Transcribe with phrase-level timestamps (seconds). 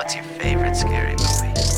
[0.00, 1.69] What's your favorite scary movie?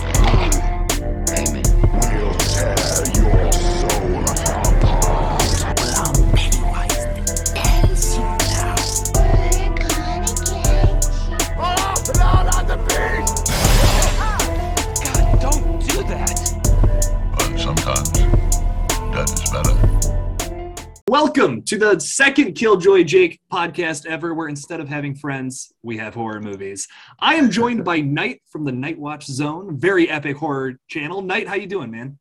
[21.12, 26.14] Welcome to the second Killjoy Jake podcast ever, where instead of having friends, we have
[26.14, 26.88] horror movies.
[27.18, 31.20] I am joined by Night from the Nightwatch Zone, very epic horror channel.
[31.20, 32.18] Night, how you doing, man?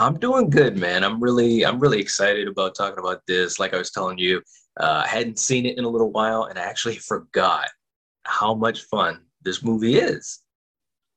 [0.00, 1.04] I'm doing good, man.
[1.04, 3.60] I'm really, I'm really excited about talking about this.
[3.60, 4.42] Like I was telling you,
[4.80, 7.68] uh, I hadn't seen it in a little while, and I actually forgot
[8.24, 10.40] how much fun this movie is.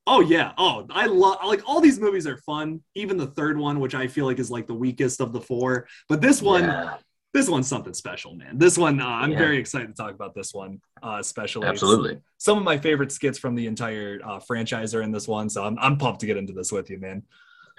[0.07, 0.53] Oh yeah.
[0.57, 2.81] Oh, I love like all these movies are fun.
[2.95, 5.87] Even the third one, which I feel like is like the weakest of the four,
[6.09, 6.97] but this one, Yeah,
[7.33, 8.57] this one's something special, man.
[8.57, 9.37] This one, uh, I'm Yeah.
[9.37, 11.67] very excited to talk about this one, uh, especially.
[11.67, 12.19] Absolutely.
[12.37, 15.63] some of my favorite skits from the entire uh, franchise are in this one, so
[15.63, 17.21] I'm, I'm pumped to get into this with you, man.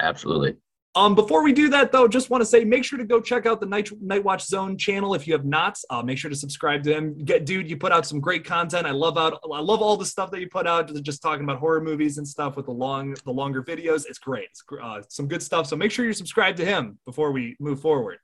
[0.01, 0.57] Absolutely.
[0.95, 3.47] Um, before we do that, though, just want to say make sure to go check
[3.47, 3.91] out the Night,
[4.23, 5.79] Watch Zone channel if you have not.
[5.89, 7.17] Uh, make sure to subscribe to him.
[7.25, 8.87] Get, dude, you put out some great content.
[8.87, 9.41] I love out.
[9.51, 10.93] I love all the stuff that you put out.
[11.03, 14.05] Just talking about horror movies and stuff with the long, the longer videos.
[14.07, 14.49] It's great.
[14.51, 15.67] It's uh, some good stuff.
[15.67, 18.19] So make sure you subscribe to him before we move forward.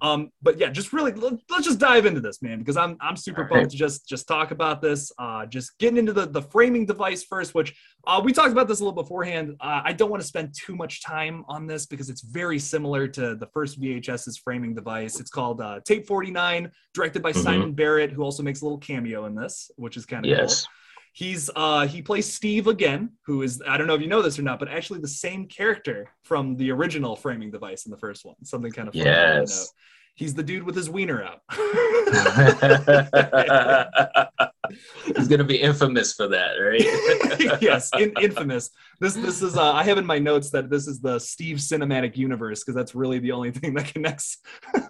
[0.00, 3.16] Um, but yeah, just really let, us just dive into this, man, because I'm I'm
[3.16, 3.70] super All pumped right.
[3.70, 5.12] to just just talk about this.
[5.18, 7.74] Uh, just getting into the the framing device first, which
[8.06, 9.56] uh, we talked about this a little beforehand.
[9.60, 13.06] Uh, I don't want to spend too much time on this because it's very similar
[13.08, 15.20] to the first VHS's framing device.
[15.20, 17.42] It's called uh, Tape 49, directed by Mhm.
[17.42, 20.62] Simon Barrett, who also makes a little cameo in this, which is kind of Yes.
[20.62, 20.70] cool.
[21.12, 24.38] He's uh he plays Steve again, who is I don't know if you know this
[24.38, 28.24] or not, but actually the same character from the original framing device in the first
[28.24, 28.36] one.
[28.44, 29.40] Something kind of fun to note.
[29.40, 29.72] Yes.
[30.14, 31.40] He's the dude with his wiener out.
[35.16, 37.58] He's gonna be infamous for that, right?
[37.60, 38.70] yes, in, infamous.
[39.00, 42.16] This this is uh, I have in my notes that this is the Steve cinematic
[42.16, 44.38] universe because that's really the only thing that connects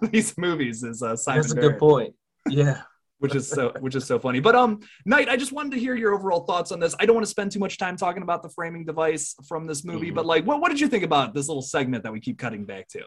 [0.01, 2.15] these movies is uh, Simon That's a Barrett, good point.
[2.49, 2.81] Yeah.
[3.23, 4.41] Which is so which is so funny.
[4.41, 6.93] But um, Night, I just wanted to hear your overall thoughts on this.
[6.99, 9.85] I don't want to spend too much time talking about the framing device from this
[9.85, 10.15] movie, Mhm.
[10.15, 12.65] but like, what what did you think about this little segment that we keep cutting
[12.65, 13.01] back to?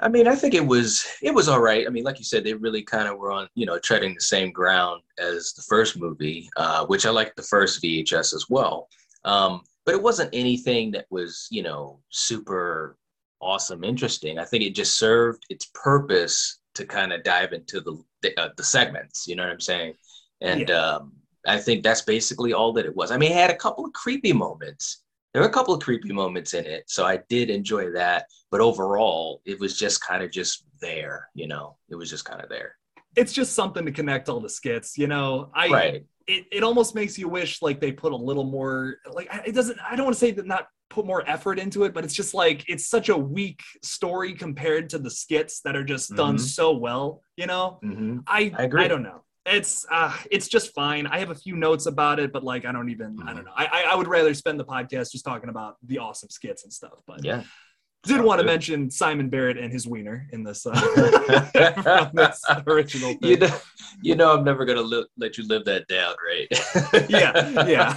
[0.00, 1.86] I mean, I think it was it was all right.
[1.86, 4.20] I mean, like you said, they really kind of were on, you know, treading the
[4.20, 8.88] same ground as the first movie, uh, which I liked the first VHS as well.
[9.24, 12.96] Um, but it wasn't anything that was, you know, super
[13.40, 14.38] awesome, interesting.
[14.38, 18.50] I think it just served its purpose to kind of dive into the the, uh,
[18.56, 19.26] the segments.
[19.26, 19.94] You know what I'm saying?
[20.40, 21.12] And um,
[21.46, 23.10] I think that's basically all that it was.
[23.10, 25.02] I mean, it had a couple of creepy moments.
[25.32, 28.60] There were a couple of creepy moments in it, so I did enjoy that but
[28.60, 32.48] overall it was just kind of just there you know it was just kind of
[32.48, 32.76] there
[33.16, 35.50] It's just something to connect all the skits, you know.
[35.54, 39.28] I right it, it almost makes you wish like they put a little more like
[39.46, 42.04] it doesn't i don't want to say that not put more effort into it but
[42.04, 46.14] it's just like it's such a weak story compared to the skits that are just
[46.16, 46.40] done Mhm.
[46.40, 47.78] so well you know?
[47.82, 48.84] Hmm i I agree.
[48.84, 49.22] i don't know.
[49.46, 51.06] It's uh it's just fine.
[51.06, 53.46] I have a few notes about it but like i don't even i don't Mhm.
[53.46, 53.52] know.
[53.56, 56.72] I, I i would rather spend the podcast just talking about the awesome skits and
[56.72, 57.42] stuff but yeah.
[58.04, 60.72] did want to mention simon barrett and his wiener in this uh
[62.14, 63.30] this original thing.
[63.30, 63.56] you know
[64.02, 66.48] you know i'm never gonna li- let you live that down right?
[67.08, 67.88] Yeah yeah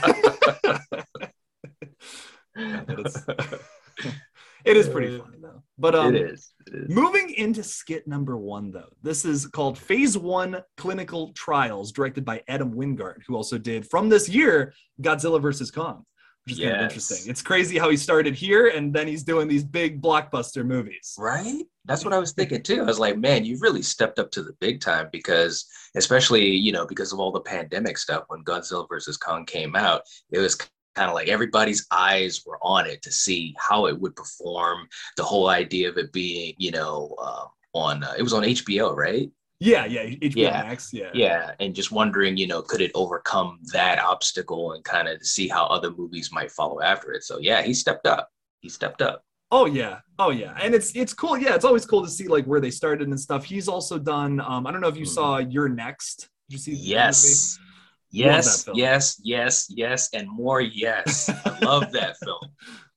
[2.55, 3.25] but it's-
[4.65, 5.63] it is pretty funny though.
[5.77, 9.77] But um, it is it is moving into skit number one though, this is called
[9.77, 15.41] Phase One Clinical Trials, directed by Adam Wingard, who also did from this year Godzilla
[15.41, 16.05] vs Kong,
[16.45, 17.29] which is kind of interesting.
[17.31, 21.15] It's crazy how he started here and then he's doing these big blockbuster movies.
[21.17, 24.29] right that's what i was thinking too i was like man you've really stepped up
[24.29, 28.43] to the big time because especially you know because of all the pandemic stuff when
[28.43, 30.55] godzilla versus kong came out it was
[30.95, 34.87] kind of like everybody's eyes were on it to see how it would perform
[35.17, 38.95] the whole idea of it being you know uh, on uh, it was on hbo
[38.95, 39.29] right
[39.59, 40.63] Yeah, yeah, HBO Yeah.
[40.63, 41.11] Max, yeah.
[41.13, 45.47] yeah and just wondering you know could it overcome that obstacle and kind of see
[45.47, 48.29] how other movies might follow after it so yeah he stepped up
[48.61, 49.23] he stepped up
[49.53, 51.37] Oh yeah, oh yeah, and it's it's cool.
[51.37, 53.43] Yeah, it's always cool to see like where they started and stuff.
[53.43, 54.39] He's also done.
[54.39, 55.09] Um, I don't know if you Mhm.
[55.17, 56.29] saw You're Next.
[56.47, 56.71] Did you see?
[56.71, 56.89] the movie?
[56.91, 57.59] Yes.
[58.11, 61.29] Yes, yes, yes, yes, and more yes.
[61.29, 62.39] I love that film.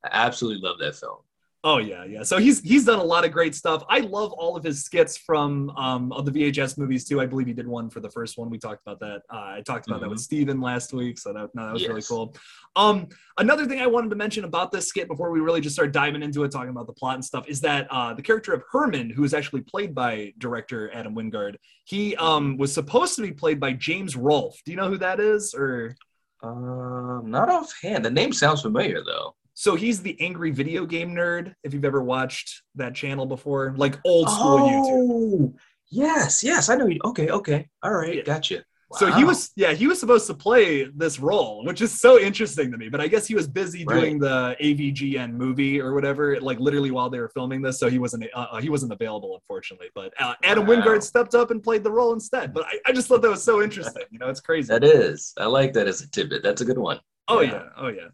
[0.05, 1.19] I absolutely love that film.
[1.67, 2.23] Oh yeah, yeah.
[2.23, 3.83] So he's he's done a lot of great stuff.
[3.89, 7.23] I love all of his skits from um of the VHS movies too.
[7.23, 8.51] I believe he did one for the first one.
[8.51, 9.23] We talked about that.
[9.33, 12.03] Uh, I talked about that with Steven last week, so that no, that was really
[12.03, 12.37] cool.
[12.77, 13.09] Um,
[13.39, 16.23] another thing I wanted to mention about this skit before we really just start diving
[16.23, 19.09] into it, talking about the plot and stuff, is that uh, the character of Herman,
[19.09, 21.57] who is actually played by director Adam Wingard,
[21.87, 24.61] he um was supposed to be played by James Rolfe.
[24.67, 25.55] Do you know who that is?
[25.55, 25.97] Or
[26.43, 28.05] Um, not offhand.
[28.05, 29.35] The name sounds familiar though.
[29.55, 31.55] So he's the angry video game nerd.
[31.63, 35.09] If you've ever watched that channel before, like old school YouTube.
[35.11, 35.55] Oh,
[35.91, 36.69] yes, yes.
[36.69, 37.01] I know you.
[37.05, 37.69] Okay, okay.
[37.83, 38.23] All right, Yeah.
[38.23, 38.65] gotcha.
[38.99, 42.71] So he was, yeah, he was supposed to play this role, which is so interesting
[42.71, 42.89] to me.
[42.89, 43.99] But I guess he was busy Right.
[44.01, 47.81] doing the AVGN movie or whatever, like literally while they were filming this.
[47.81, 49.89] So he wasn't, uh, uh, he wasn't available, unfortunately.
[49.97, 50.77] But uh, Adam Wow.
[50.77, 52.55] Wingard stepped up and played the role instead.
[52.55, 54.05] But I, I just thought that was so interesting.
[54.11, 54.69] You know, it's crazy.
[54.69, 55.33] That is.
[55.39, 56.45] I like that as a tidbit.
[56.45, 57.01] That's a good one.
[57.27, 57.53] Oh Yeah.
[57.53, 58.09] yeah, oh yeah.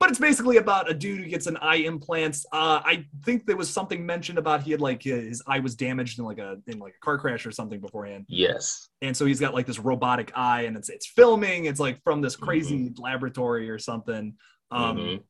[0.00, 2.46] But it's basically about a dude who gets an eye implants.
[2.50, 6.18] Uh, I think there was something mentioned about he had like his eye was damaged
[6.18, 8.88] in like a in like a car crash or something beforehand, Yes.
[9.02, 11.66] and so he's got like this robotic eye, and it's it's filming.
[11.66, 13.02] It's like from this crazy Mm-hmm.
[13.02, 14.34] laboratory or something.
[14.70, 15.22] Um, Mhm.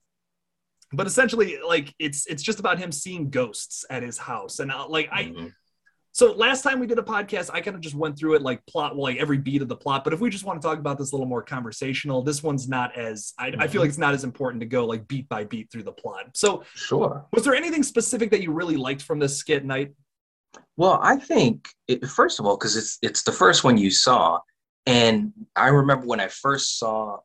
[0.93, 4.87] But essentially, like it's it's just about him seeing ghosts at his house, and uh,
[4.89, 5.53] like I Mhm.
[6.13, 8.65] So last time we did a podcast, I kind of just went through it like
[8.67, 10.03] plot, like every beat of the plot.
[10.05, 12.69] But if we just want to talk about this a little more conversational, this one's
[12.69, 13.79] not as I, I feel mm-hmm.
[13.79, 16.31] like it's not as important to go like beat by beat through the plot.
[16.35, 17.27] So Sure.
[17.33, 19.93] was there anything specific that you really liked from this skit night?
[20.77, 24.41] Well, I think it, first of all, because it's it's the first one you saw,
[24.87, 27.19] and I remember when I first saw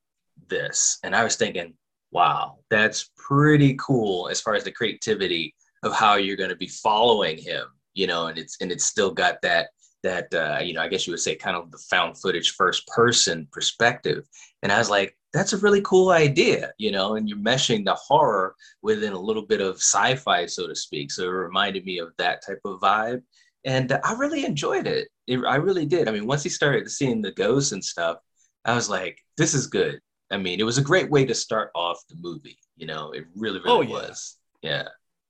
[0.48, 1.74] this, and I was thinking,
[2.12, 6.68] wow, that's pretty cool as far as the creativity of how you're going to be
[6.68, 9.69] following him, you know, and it's and it's still got that
[10.03, 12.88] that uh, you know, I guess you would say kind of the found footage first
[12.88, 14.25] person perspective,
[14.62, 17.95] and I was like, that's a really cool idea, you know, and you're meshing the
[17.95, 21.12] horror within a little bit of sci-fi, so to speak.
[21.12, 23.21] So it reminded me of that type of vibe
[23.65, 25.07] and I really enjoyed it.
[25.27, 25.39] it.
[25.45, 26.07] I really did.
[26.07, 28.18] I mean, once he started seeing the ghosts and stuff,
[28.63, 30.00] I was like, "This is good."
[30.31, 32.57] I mean, it was a great way to start off the movie.
[32.77, 34.07] You know, it really, really Oh, yeah.
[34.07, 34.38] was.
[34.62, 34.88] Yeah,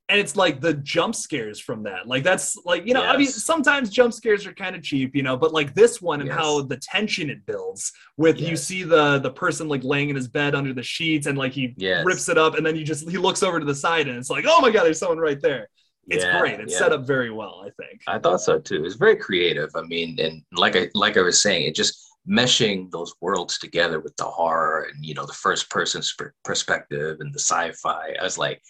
[0.07, 2.07] And it's like the jump scares from that.
[2.07, 5.23] Like that's like, you know, I mean, sometimes jump scares are kind of cheap, you
[5.23, 6.37] know, but like this one and Yes.
[6.37, 10.27] how the tension it builds with you see the the person like laying in his
[10.27, 12.05] bed under the sheets and like he Yes.
[12.05, 14.29] rips it up and then you just he looks over to the side and it's
[14.29, 15.69] like, oh my god, there's someone right there.
[16.07, 16.59] It's Yeah, great.
[16.59, 16.79] It's yeah.
[16.79, 18.01] set up very well, I think.
[18.05, 18.85] I thought so too.
[18.85, 19.71] It's very creative.
[19.75, 21.99] I mean, and like I like I was saying, it just
[22.29, 27.17] meshing those worlds together with the horror and you know the first person sp- perspective
[27.21, 28.15] and the sci-fi.
[28.19, 28.61] I was like,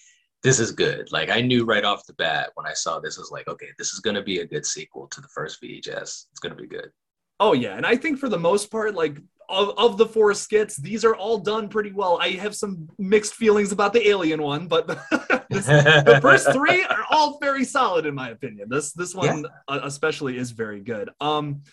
[0.45, 1.11] this is good.
[1.11, 3.69] Like I knew right off the bat when I saw this, I was like, okay,
[3.79, 6.27] this is gonna be a good sequel to the first VHS.
[6.31, 6.91] It's gonna be good.
[7.39, 9.17] Oh yeah, and I think for the most part, like
[9.49, 12.19] of, of the four skits, these are all done pretty well.
[12.21, 14.87] I have some mixed feelings about the alien one, but
[15.49, 18.69] this, the first three are all very solid in my opinion.
[18.69, 21.09] This this one uh, especially is very good.
[21.19, 21.63] Um,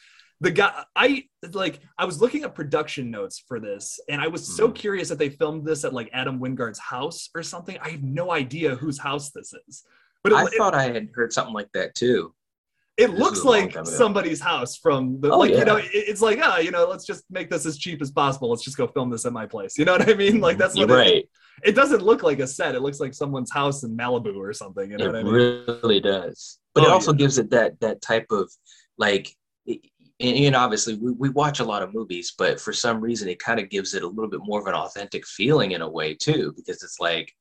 [0.42, 4.42] the guy I like I was looking at production notes for this, and I was
[4.56, 4.74] so Mhm.
[4.74, 7.78] curious that they filmed this at like Adam Wingard's house or something.
[7.80, 9.84] I have no idea whose house this is,
[10.24, 12.34] but it, I it- thought I had heard something like that too.
[12.98, 15.76] it This looks was a long like somebody's house from the Oh, like you know
[15.76, 18.62] it- it's like ah you know let's just make this as cheap as possible let's
[18.68, 20.90] just go film this at my place you know what i mean like that's what
[20.90, 21.24] it, right.
[21.64, 24.90] it doesn't look like a set it looks like someone's house in malibu or something
[24.90, 27.18] you know it what i mean really does but Oh, it also yeah.
[27.22, 28.52] gives it that that type of
[28.98, 29.34] like
[30.22, 33.38] and, know obviously we, we watch a lot of movies but for some reason it
[33.38, 36.14] kind of gives it a little bit more of an authentic feeling in a way
[36.14, 37.32] too because it's like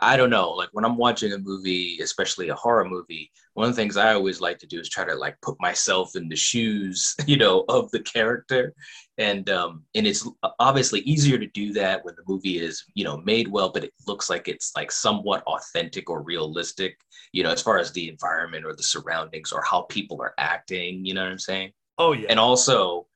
[0.00, 3.74] i don't know like when i'm watching a movie especially a horror movie one of
[3.74, 6.36] the things i always like to do is try to like put myself in the
[6.36, 8.74] shoes you know of the character.
[9.18, 10.26] And um and it's
[10.58, 13.92] obviously easier to do that when the movie is you know made well but it
[14.06, 16.98] looks like it's like somewhat authentic or realistic
[17.32, 21.04] you know as far as the environment or the surroundings or how people are acting
[21.04, 22.26] you know what i'm saying oh yeah.
[22.30, 23.06] And also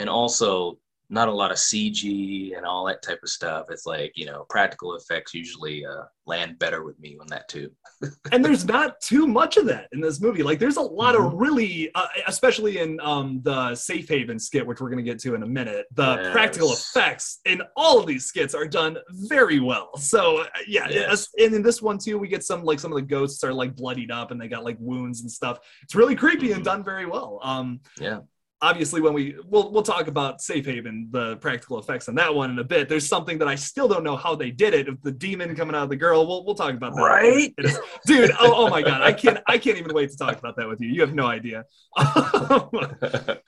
[0.00, 0.78] and also
[1.10, 3.66] not a lot of cg and all that type of stuff.
[3.70, 7.70] It's like you know practical effects usually uh, land better with me on that too.
[8.32, 10.42] And there's not too much of that in this movie.
[10.42, 11.40] Like there's a lot of Mhm.
[11.46, 15.34] really uh, especially in um the safe haven skit which we're going to get to
[15.34, 19.86] in a minute the practical effects in all of these skits are done very well.
[19.98, 21.28] So uh, yeah Yes.
[21.38, 23.76] and in this one too we get some like some of the ghosts are like
[23.76, 25.56] bloodied up and they got like wounds and stuff.
[25.84, 26.70] It's really creepy and Mhm.
[26.72, 27.38] done very well.
[27.42, 28.20] Um yeah
[28.64, 32.50] obviously when we we'll we'll talk about safe haven the practical effects on that one
[32.50, 32.88] in a bit.
[32.88, 35.76] There's something that i still don't know how they did it of the demon coming
[35.76, 36.26] out of the girl.
[36.26, 37.02] We'll, we'll talk about that.
[37.02, 37.54] Right?
[38.06, 39.02] Dude oh, oh my god.
[39.02, 40.88] I can't i can't even wait to talk about that with you.
[40.88, 41.66] You have no idea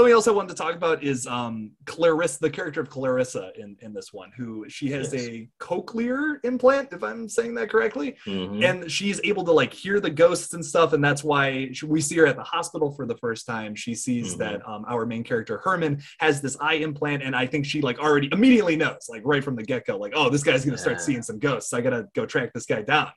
[0.00, 3.76] something else i wanted to talk about is um clarissa the character of clarissa in
[3.80, 5.24] in this one who she has Yes.
[5.26, 8.64] a cochlear implant if i'm saying that correctly Mhm.
[8.64, 12.00] and she's able to like hear the ghosts and stuff and that's why she, we
[12.00, 14.38] see her at the hospital for the first time she sees Mhm.
[14.38, 17.98] that um, our main character herman has this eye implant and i think she like
[17.98, 21.22] already immediately knows like right from the get-go like oh this guy's gonna start seeing
[21.22, 23.10] some ghosts i gotta go track this guy down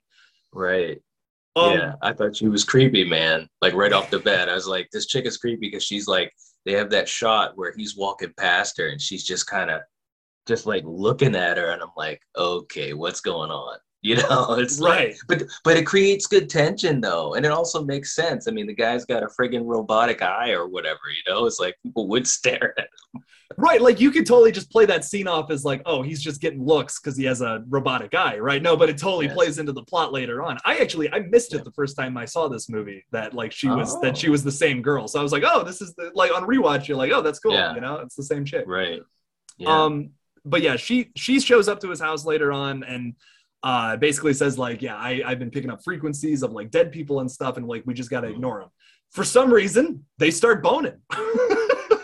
[0.52, 1.02] right
[1.56, 3.48] um, yeah, I thought she was creepy, man.
[3.62, 6.34] Like right off the bat, I was like, this chick is creepy because she's like,
[6.66, 9.82] they have that shot where he's walking past her and she's just kind of
[10.48, 13.78] just like looking at her, and I'm like, okay, what's going on?
[14.04, 15.16] You know, it's like, right.
[15.28, 18.48] but but it creates good tension though, and it also makes sense.
[18.48, 21.00] I mean, the guy's got a friggin' robotic eye or whatever.
[21.10, 22.88] You know, it's like people would stare at.
[23.14, 23.24] Him.
[23.56, 26.42] Right, like you could totally just play that scene off as like, oh, he's just
[26.42, 28.62] getting looks because he has a robotic eye, right?
[28.64, 29.36] No, but it totally Yes.
[29.36, 30.58] plays into the plot later on.
[30.66, 31.60] I actually I missed Yeah.
[31.60, 34.02] it the first time I saw this movie that like she was Oh.
[34.02, 35.08] that she was the same girl.
[35.08, 37.40] So I was like, oh, this is the like on rewatch, you're like, oh, that's
[37.40, 37.76] cool, Yeah.
[37.76, 38.66] you know, it's the same chick.
[38.68, 39.02] Right.
[39.60, 39.70] Yeah.
[39.84, 40.10] Um,
[40.44, 43.14] but yeah, she she shows up to his house later on and
[43.64, 47.20] uh basically says like, yeah, I I've been picking up frequencies of like dead people
[47.22, 48.34] and stuff, and like we just gotta Mhm.
[48.34, 48.70] ignore them.
[49.12, 51.00] For some reason, they start boning.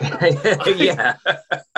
[0.76, 1.14] yeah.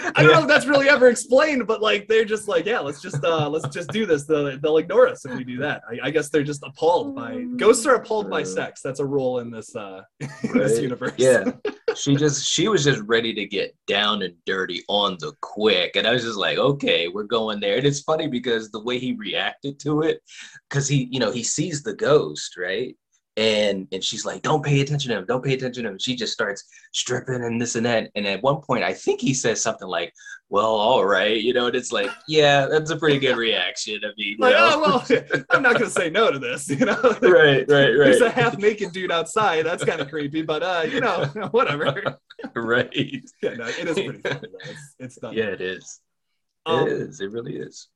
[0.00, 2.66] I don't I don't know if that's really ever explained, but like they're just like,
[2.66, 4.24] yeah, let's just uh let's just do this.
[4.24, 5.82] They'll, they'll ignore us if we do that.
[5.90, 8.80] I, I guess they're just appalled by ghosts are appalled by sex.
[8.82, 11.14] That's a rule in this uh in this universe.
[11.16, 11.52] Yeah.
[11.94, 15.96] She just she was just ready to get down and dirty on the quick.
[15.96, 17.78] And I was just like, okay, we're going there.
[17.78, 20.20] And it's funny because the way he reacted to it,
[20.68, 22.94] because he, you know, he sees the ghost, right?
[23.38, 25.98] And and she's like, don't pay attention to him, don't pay attention to him.
[25.98, 28.10] She just starts stripping and this and that.
[28.14, 30.14] And at one point, I think he says something like,
[30.48, 34.00] Well, all right, you know, and it's like, yeah, that's a pretty good reaction.
[34.04, 34.70] I mean, Like, know?
[34.72, 37.00] oh well, I'm not gonna say no to this, you know.
[37.20, 37.96] right, right, right.
[37.96, 39.66] There's a half naked dude outside.
[39.66, 42.18] That's kind of creepy, but uh, you know, whatever.
[42.54, 42.88] right.
[42.94, 44.70] Yeah, no, it is pretty funny though.
[44.70, 45.34] It's, it's done.
[45.34, 46.00] Yeah, it is.
[46.64, 47.20] Um, it is.
[47.20, 47.88] It really is.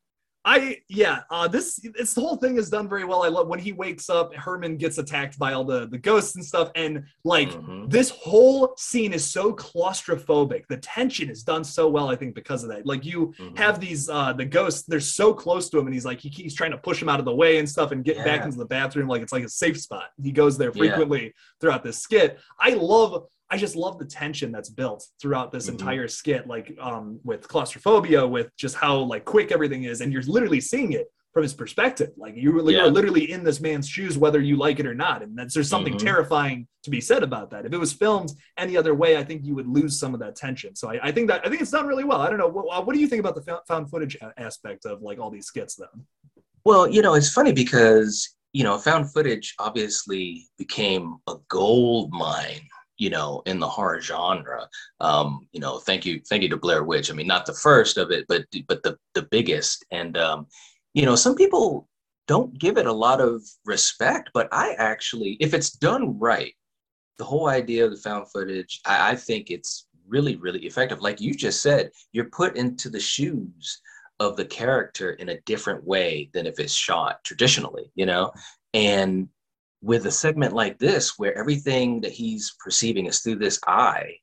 [0.42, 3.22] I yeah, uh this the whole thing is done very well.
[3.24, 6.42] I love when he wakes up, Herman gets attacked by all the the ghosts and
[6.44, 7.90] stuff, and like Mhm.
[7.90, 10.66] this whole scene is so claustrophobic.
[10.68, 12.86] The tension is done so well, I think, because of that.
[12.86, 13.58] Like you Mhm.
[13.58, 16.54] have these uh the ghosts, they're so close to him, and he's like he keeps
[16.54, 18.64] trying to push him out of the way and stuff and get back into the
[18.64, 20.08] bathroom, like it's like a safe spot.
[20.22, 20.78] He goes there Yeah.
[20.78, 22.38] frequently throughout this skit.
[22.58, 25.70] I love I just love the tension that's built throughout this Mhm.
[25.72, 30.22] entire skit, like um, with claustrophobia, with just how like quick everything is, and you're
[30.22, 32.10] literally seeing it from his perspective.
[32.16, 32.84] Like you really Yeah.
[32.84, 35.22] are literally in this man's shoes, whether you like it or not.
[35.22, 35.98] And that's, there's something Mhm.
[35.98, 37.64] terrifying to be said about that.
[37.66, 40.34] If it was filmed any other way, I think you would lose some of that
[40.34, 40.74] tension.
[40.74, 42.20] So I, I think that I think it's done really well.
[42.20, 42.48] I don't know.
[42.48, 45.76] What, what do you think about the found footage aspect of like all these skits,
[45.76, 45.86] though?
[46.64, 52.60] Well, you know, it's funny because, you know, found footage obviously became a gold mine,
[53.00, 54.68] you know, in the horror genre.
[55.00, 57.10] Um, you know, thank you, thank you to Blair Witch.
[57.10, 59.84] I mean, not the first of it, but but the the biggest.
[59.90, 60.46] And um,
[60.92, 61.88] you know, some people
[62.28, 66.54] don't give it a lot of respect, but I actually, if it's done right,
[67.18, 71.00] the whole idea of the found footage, I, I think it's really, really effective.
[71.00, 73.80] Like you just said, you're put into the shoes
[74.20, 78.30] of the character in a different way than if it's shot traditionally, you know?
[78.74, 79.28] And
[79.82, 84.16] with a segment like this, where everything that he's perceiving is through this eye,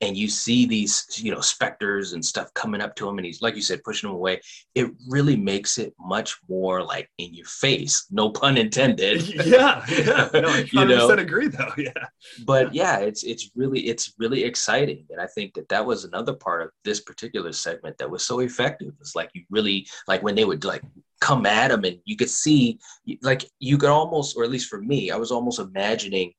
[0.00, 3.42] and you see these, you know, specters and stuff coming up to him, and he's,
[3.42, 4.40] like you said, pushing him away,
[4.74, 9.22] it really makes it much more like in your face, no pun intended.
[9.46, 10.28] yeah, yeah.
[10.34, 11.08] No, I 100% You know?
[11.10, 11.72] agree, though.
[11.76, 11.92] Yeah.
[12.46, 16.32] but yeah it's it's really it's really exciting and i think that that was another
[16.34, 20.34] part of this particular segment that was so effective it's like you really like when
[20.34, 20.82] they would like
[21.20, 22.78] come at him and you could see
[23.22, 26.32] like you could almost or at least for me i was almost imagining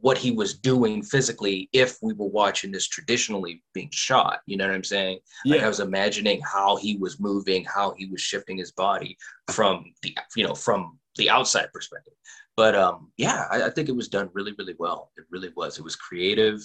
[0.00, 4.66] what he was doing physically if we were watching this traditionally being shot you know
[4.66, 8.58] what i'm saying like I was imagining how he was moving, how he was shifting
[8.58, 9.16] his body
[9.50, 12.14] from the you know from the outside perspective.
[12.56, 15.10] But um, yeah, I, I think it was done really, really well.
[15.16, 15.78] It really was.
[15.78, 16.60] It was creative.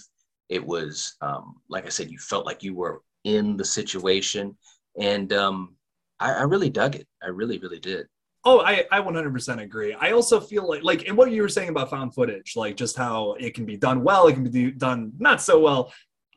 [0.49, 4.57] It was um, like I said, you felt like you were in the situation,
[4.99, 5.75] and um,
[6.19, 7.07] I, I really dug it.
[7.23, 8.07] I really, really did.
[8.45, 9.93] Oh, I, I 100% agree.
[9.93, 12.95] I also feel like, like, and what you were saying about found footage, like just
[12.95, 15.91] how it can be done well, it can be done not so well.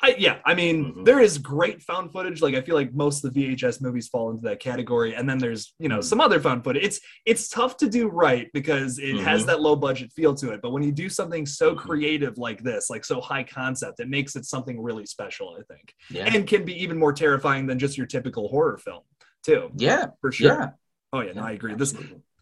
[0.04, 1.04] I, yeah, I mean, Mhm.
[1.04, 2.42] there is great found footage.
[2.42, 5.38] Like, I feel like most of the VHS movies fall into that category, and then
[5.38, 6.04] there's, you know, Mhm.
[6.04, 6.82] some other found footage.
[6.82, 9.47] It's it's tough to do right because it has Mhm.
[9.47, 10.61] that low budget feel to it.
[10.61, 11.78] But when you do something so Mhm.
[11.78, 15.56] creative like this, like so high concept, it makes it something really special.
[15.56, 19.04] I think, Yeah, and can be even more terrifying than just your typical horror film,
[19.44, 19.71] too.
[19.76, 20.49] yeah, For sure.
[20.49, 20.71] yeah.
[21.12, 21.75] Oh yeah, no, I agree.
[21.75, 21.95] This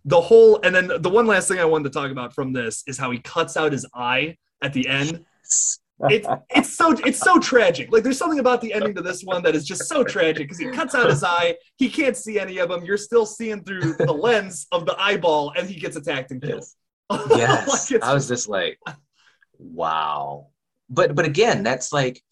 [0.04, 2.82] the whole and then the one last thing I wanted to talk about from this
[2.86, 5.24] is how he cuts out his eye at the end.
[6.08, 7.92] It's it's so it's so tragic.
[7.92, 10.58] Like there's something about the ending to this one that is just so tragic because
[10.58, 11.56] he cuts out his eye.
[11.76, 12.84] He can't see any of them.
[12.84, 16.64] You're still seeing through the lens of the eyeball, and he gets attacked and killed.
[17.30, 18.78] yes Like, i was just like
[19.58, 20.46] wow
[20.88, 22.22] but but again that's like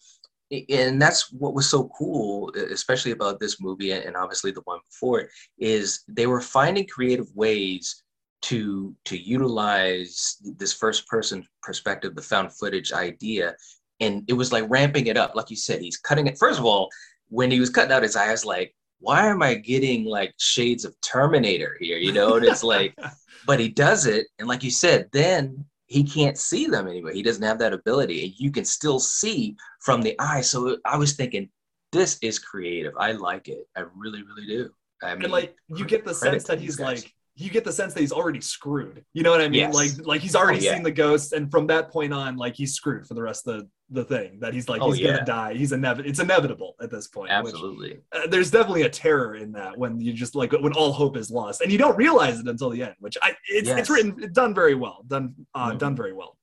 [0.69, 5.19] and that's what was so cool especially about this movie and obviously the one before
[5.19, 5.29] it
[5.59, 8.03] is they were finding creative ways
[8.41, 13.55] to to utilize this first person perspective the found footage idea
[13.99, 16.65] and it was like ramping it up like you said he's cutting it first of
[16.65, 16.89] all
[17.29, 20.33] when he was cutting out his eye, I was like, why am I getting like
[20.37, 21.97] shades of Terminator here?
[21.97, 22.93] You know, and it's like,
[23.47, 27.15] but he does it, and like you said, then he can't see them anyway.
[27.15, 30.41] He doesn't have that ability, and you can still see from the eye.
[30.41, 31.49] So I was thinking,
[31.91, 32.93] this is creative.
[32.97, 33.67] I like it.
[33.75, 34.69] I really, really do.
[35.01, 37.03] I mean, and like you get the sense that he's guys.
[37.03, 39.73] like you get the sense that he's already screwed you know what i mean Yes.
[39.73, 40.73] like like he's already Oh, yeah.
[40.75, 43.59] seen the ghosts, and from that point on like he's screwed for the rest of
[43.61, 45.13] the, the thing that he's like Oh, he's yeah.
[45.13, 47.99] gonna die he's inevitable it's inevitable at this point which, absolutely.
[48.11, 51.31] uh, there's definitely a terror in that when you just like when all hope is
[51.31, 53.79] lost and you don't realize it until the end which i it's, Yes.
[53.79, 55.77] it's written it's done very well done uh, Mhm.
[55.79, 56.37] done very well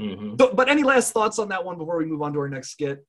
[0.00, 0.38] Mhm.
[0.40, 2.70] so, but any last thoughts on that one before we move on to our next
[2.70, 3.04] skit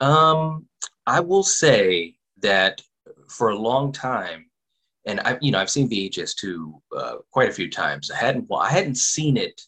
[0.00, 0.66] Um,
[1.06, 2.82] I will say that
[3.28, 4.46] for a long time,
[5.06, 8.10] and I, you know, I've seen VHS two uh, quite a few times.
[8.10, 9.60] I hadn't, well, I hadn't seen it.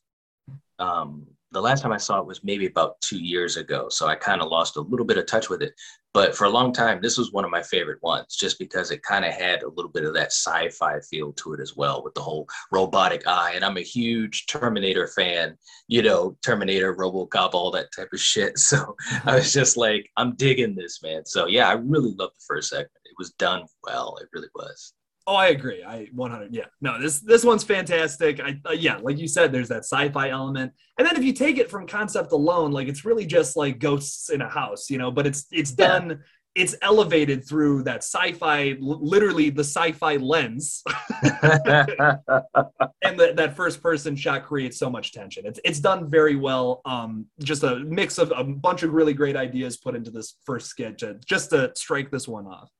[0.78, 4.14] Um, the last time I saw it was maybe about two years ago, so I
[4.14, 5.72] kind of lost a little bit of touch with it.
[6.12, 9.02] But for a long time, this was one of my favorite ones, just because it
[9.02, 12.14] kind of had a little bit of that sci-fi feel to it as well, with
[12.14, 13.52] the whole robotic eye.
[13.54, 15.56] And I'm a huge Terminator fan,
[15.88, 18.58] you know, Terminator, RoboCop, all that type of shit.
[18.66, 21.24] So I was just like, I'm digging this, man.
[21.24, 22.90] So yeah, I really loved the first segment.
[23.04, 24.16] It was done well.
[24.20, 24.94] It really was.
[25.28, 25.82] Oh, I agree.
[25.82, 26.54] I 100.
[26.54, 28.38] Yeah, no, this this one's fantastic.
[28.40, 31.58] I uh, yeah, like you said, there's that sci-fi element, and then if you take
[31.58, 35.10] it from concept alone, like it's really just like ghosts in a house, you know.
[35.10, 35.88] But it's it's Yeah.
[35.88, 36.22] done.
[36.54, 40.82] It's elevated through that sci-fi, li- literally the sci-fi lens,
[41.22, 45.44] and that that first person shot creates so much tension.
[45.46, 46.80] It's it's done very well.
[46.84, 50.68] Um, just a mix of a bunch of really great ideas put into this first
[50.68, 52.70] sketch, just to strike this one off.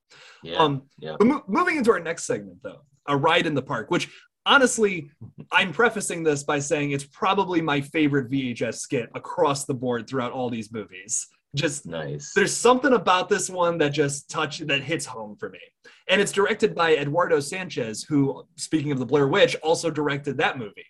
[0.42, 0.56] Yeah.
[0.56, 1.16] Um, yeah.
[1.18, 4.08] but mo- moving into our next segment, though, a ride in the park, which
[4.44, 5.10] honestly,
[5.50, 10.32] I'm prefacing this by saying it's probably my favorite VHS skit across the board throughout
[10.32, 11.26] all these movies.
[11.54, 12.32] Just nice.
[12.34, 15.60] there's something about this one that just touch that hits home for me,
[16.08, 20.58] and it's directed by Eduardo Sanchez, who, speaking of the Blair Witch, also directed that
[20.58, 20.84] movie,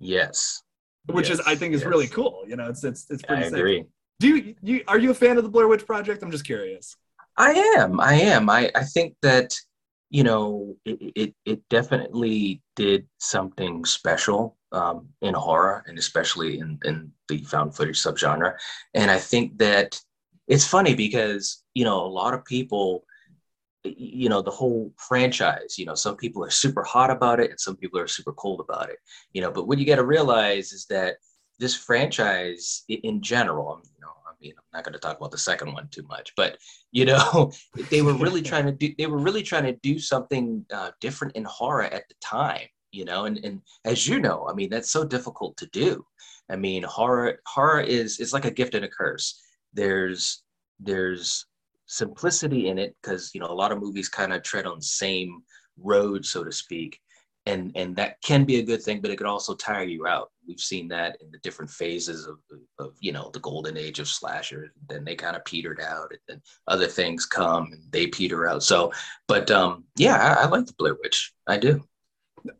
[0.00, 0.60] Yes.
[1.06, 1.88] which is I think is yes.
[1.88, 2.42] really cool.
[2.48, 3.44] You know, it's it's it's I pretty.
[3.44, 3.52] sick.
[3.54, 3.84] agree.
[4.20, 6.22] Do you, you are you a fan of the Blair Witch Project?
[6.24, 6.96] I'm just curious.
[7.38, 8.00] I am.
[8.00, 8.50] I am.
[8.50, 9.54] I, I think that,
[10.10, 16.78] you know, it, it, it definitely did something special um, in horror and especially in,
[16.84, 18.56] in the found footage subgenre.
[18.94, 20.00] And I think that
[20.48, 23.04] it's funny because, you know, a lot of people,
[23.84, 27.60] you know, the whole franchise, you know, some people are super hot about it and
[27.60, 28.98] some people are super cold about it,
[29.32, 31.18] you know, but what you got to realize is that
[31.60, 35.72] this franchise in general, you know, mean, I'm not going to talk about the second
[35.72, 36.58] one too much, but
[36.92, 37.52] you know
[37.90, 41.36] they were really trying to do they were really trying to do something uh, different
[41.36, 44.90] in horror at the time you know and and as you know i mean that's
[44.90, 46.04] so difficult to do.
[46.50, 49.40] I mean horror horror is it's like a gift and a curse.
[49.74, 50.42] There's
[50.80, 51.46] there's
[51.86, 54.84] simplicity in it because you know a lot of movies kind of tread on the
[54.84, 55.42] same
[55.76, 57.00] road so to speak
[57.48, 60.30] and and that can be a good thing but it could also tire you out.
[60.46, 62.38] We've seen that in the different phases of,
[62.78, 66.20] of you know the golden age of slashers then they kind of petered out and
[66.28, 68.62] then other things come and they peter out.
[68.62, 68.92] So
[69.26, 71.32] but um yeah i, I like the blair witch.
[71.46, 71.82] I do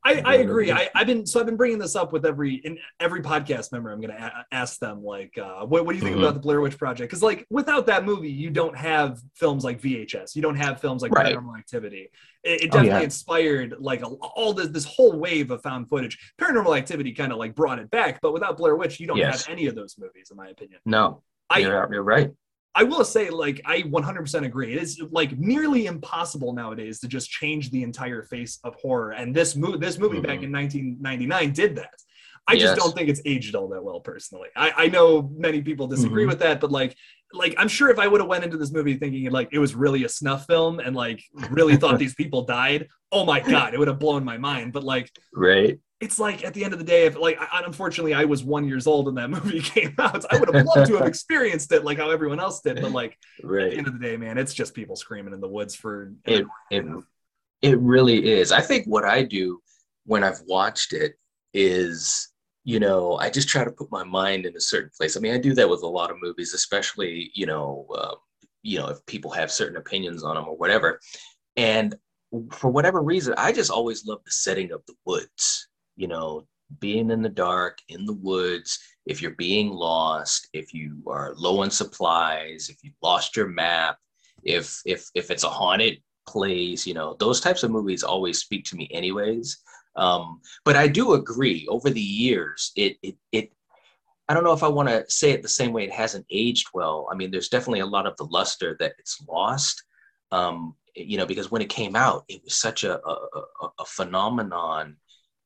[0.05, 0.71] I, I agree.
[0.73, 3.91] I, I've been so I've been bringing this up with every in every podcast member.
[3.91, 6.21] I'm going to a- ask them like, uh, what, what do you think Mhm.
[6.21, 7.11] about the Blair Witch Project?
[7.11, 10.35] Because like without that movie, you don't have films like VHS.
[10.37, 11.35] You don't have films like Right.
[11.37, 12.11] Paranormal Activity.
[12.45, 13.01] It, it Oh, definitely yeah.
[13.01, 16.33] inspired like a, all this this whole wave of found footage.
[16.41, 19.47] Paranormal Activity kind of like brought it back, but without Blair Witch, you don't Yes.
[19.47, 20.81] have any of those movies, in my opinion.
[20.87, 22.31] no I you're, you're right
[22.74, 24.72] I will say, like, I 100% agree.
[24.74, 29.12] It is like nearly impossible nowadays to just change the entire face of horror.
[29.12, 30.44] And this movie, this movie back Mhm.
[30.44, 31.94] in 1999 did that.
[32.46, 34.48] I just don't think it's aged all that well, personally.
[34.57, 36.28] I, I know many people disagree Mhm.
[36.28, 36.96] with that, but like,
[37.35, 39.74] like I'm sure if I would have went into this movie thinking like it was
[39.74, 43.78] really a snuff film and like really thought these people died, oh my god, it
[43.78, 44.72] would have blown my mind.
[44.72, 48.15] But like, right it's like at the end of the day, if like I, unfortunately
[48.15, 50.97] I was one years old when that movie came out, I would have loved to
[50.97, 52.81] have experienced it like how everyone else did.
[52.81, 55.49] But like at the end of the day, man, it's just people screaming in the
[55.49, 56.87] woods for it, it
[57.63, 58.53] it really is.
[58.53, 59.61] I think what i do
[60.05, 61.15] when i've watched it
[61.53, 62.33] is
[62.65, 65.17] you know i just try to put my mind in a certain place.
[65.17, 68.15] I mean i do that with a lot of movies especially you know um,
[68.63, 71.01] you know if people have certain opinions on them or whatever.
[71.57, 71.97] And
[72.53, 75.67] for whatever reason i just always love the setting of the woods
[75.99, 76.47] you know
[76.81, 81.61] being in the dark in the woods if you're being lost if you are low
[81.61, 83.99] on supplies if you lost your map
[84.45, 88.65] if if if it's a haunted place you know those types of movies always speak
[88.65, 89.59] to me anyways
[89.97, 93.53] um but i do agree over the years it it it
[94.29, 95.85] I don't know if I want to say it the same way.
[95.85, 97.09] It hasn't aged well.
[97.11, 99.83] I mean, there's definitely a lot of the luster that it's lost.
[100.31, 103.13] Um, you know, because when it came out, it was such a a,
[103.63, 104.97] a, a phenomenon.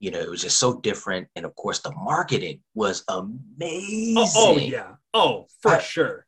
[0.02, 4.16] You know, it was just so different, and of course, the marketing was amazing.
[4.18, 4.92] Oh, oh yeah.
[5.14, 6.26] Oh, for I- sure.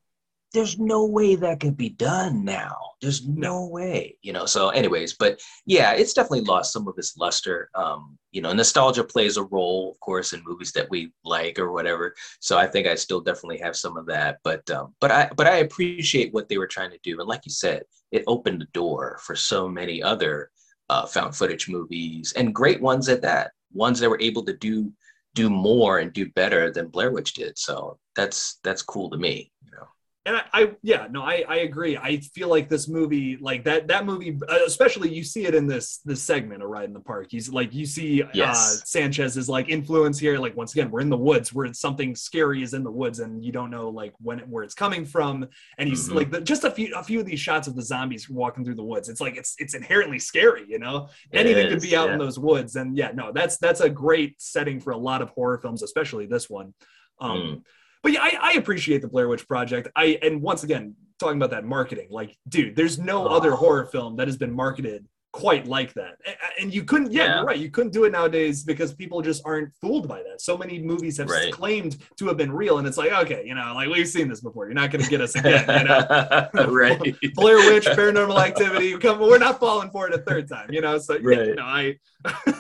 [0.55, 2.77] there's no way that could be done now.
[3.03, 4.47] There's no way, you know.
[4.47, 7.69] So, anyways, but yeah, it's definitely lost some of its luster.
[7.75, 11.73] Um, you know, nostalgia plays a role, of course, in movies that we like or
[11.73, 12.15] whatever.
[12.41, 14.39] So, I think I still definitely have some of that.
[14.45, 17.45] But, um, but I, but I appreciate what they were trying to do, and like
[17.45, 17.83] you said,
[18.13, 20.51] it opened the door for so many other
[20.89, 23.51] uh, found footage movies and great ones at that.
[23.75, 24.93] Ones that were able to do
[25.35, 27.59] do more and do better than Blair Witch did.
[27.59, 29.51] So that's that's cool to me.
[30.27, 31.99] And I, I yeah no I, I agree.
[31.99, 35.67] I feel like this movie like that that movie uh, especially you see it in
[35.67, 37.27] this this segment of ride in the park.
[37.29, 38.83] He's like you see uh, Yes.
[38.87, 40.39] sanchez's like influence here.
[40.39, 43.45] Like once again we're in the woods where something scary is in the woods and
[43.45, 45.47] you don't know like when it, where it's coming from.
[45.77, 46.15] And he's Mhm.
[46.15, 48.77] like the, just a few a few of these shots of the zombies walking through
[48.77, 49.11] the woods.
[49.11, 51.09] It's like it's it's inherently scary you know?
[51.33, 52.77] It anything could be out in those woods.
[52.77, 56.25] And yeah no that's that's a great setting for a lot of horror films especially
[56.25, 56.73] this one.
[57.21, 57.63] Um Mm.
[58.05, 61.51] But yeah I, I appreciate the blair witch project i and once again talking about
[61.51, 63.35] that marketing like dude there's no Oh.
[63.35, 66.15] other horror film that has been marketed quite like that
[66.61, 67.35] and you couldn't yeah, Yeah.
[67.39, 70.57] you're right you couldn't do it nowadays because people just aren't fooled by that so
[70.57, 71.53] many movies have Right.
[71.53, 74.41] claimed to have been real and it's like okay you know like we've seen this
[74.41, 77.01] before you're not going to get us again you know right.
[77.35, 78.97] Blair Witch, Paranormal Activity.
[78.99, 80.99] Come, we're not falling for it a third time, you know.
[80.99, 81.55] So yeah, Right.
[81.57, 81.97] no, I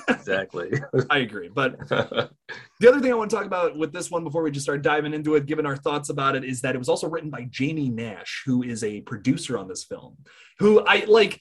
[0.08, 0.72] exactly.
[1.10, 1.48] I agree.
[1.48, 4.64] But the other thing I want to talk about with this one before we just
[4.64, 7.30] start diving into it, given our thoughts about it, is that it was also written
[7.30, 10.16] by Jamie Nash, who is a producer on this film.
[10.58, 11.40] Who I like.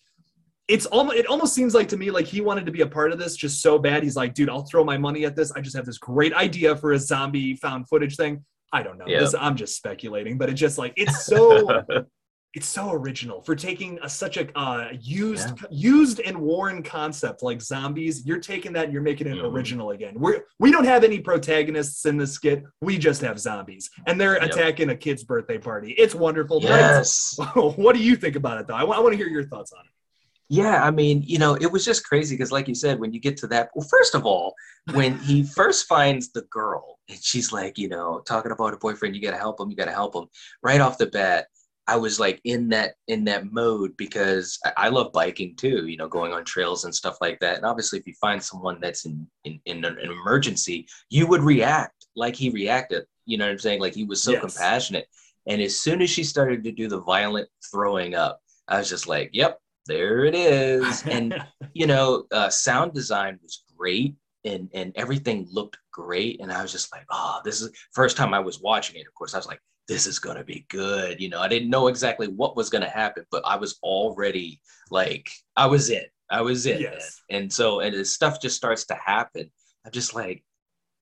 [0.67, 3.11] It's almost it almost seems like to me like he wanted to be a part
[3.11, 4.01] of this just so bad.
[4.03, 5.51] He's like, dude, I'll throw my money at this.
[5.51, 8.45] I just have this great idea for a zombie found footage thing.
[8.71, 9.05] I don't know.
[9.07, 9.19] Yeah.
[9.19, 11.83] This, I'm just speculating, but it's just like it's so
[12.55, 17.59] it's so original for taking a, such a uh, used used and worn concept like
[17.61, 19.51] zombies you're taking that and you're making it Mhm.
[19.51, 23.89] original again we're we don't have any protagonists in this skit we just have zombies
[24.05, 24.43] and they're Yep.
[24.51, 27.35] attacking a kid's birthday party it's wonderful yes.
[27.55, 29.91] what do you think about it though i want to hear your thoughts on it
[30.53, 33.19] Yeah, I mean, you know, it was just crazy because, like you said, when you
[33.19, 34.53] get to that, well, first of all,
[34.93, 39.15] when he first finds the girl and she's like, you know, talking about her boyfriend,
[39.15, 40.27] you got to help him, you got to help him.
[40.61, 41.47] Right off the bat,
[41.87, 45.97] I was like in that in that mode because I, I love biking too, you
[45.97, 47.57] know, going on trails and stuff like that.
[47.57, 51.41] And obviously, if you find someone that's in in, in an, an emergency, you would
[51.41, 53.05] react like he reacted.
[53.25, 53.81] You know what I'm saying?
[53.81, 54.41] Like he was so Yes.
[54.41, 55.07] compassionate.
[55.47, 59.07] And as soon as she started to do the violent throwing up, I was just
[59.07, 61.35] like, "Yep, there it is." And
[61.73, 64.15] you know, uh, sound design was great,
[64.45, 66.41] and and everything looked great.
[66.41, 69.13] And I was just like, "Oh, this is first time I was watching it." Of
[69.13, 72.27] course, I was like, "This is gonna be good." You know, I didn't know exactly
[72.27, 76.05] what was gonna happen, but I was already like, I was in.
[76.29, 76.81] I was in.
[76.81, 77.21] Yes.
[77.29, 79.51] And so, and stuff just starts to happen,
[79.85, 80.43] I'm just like,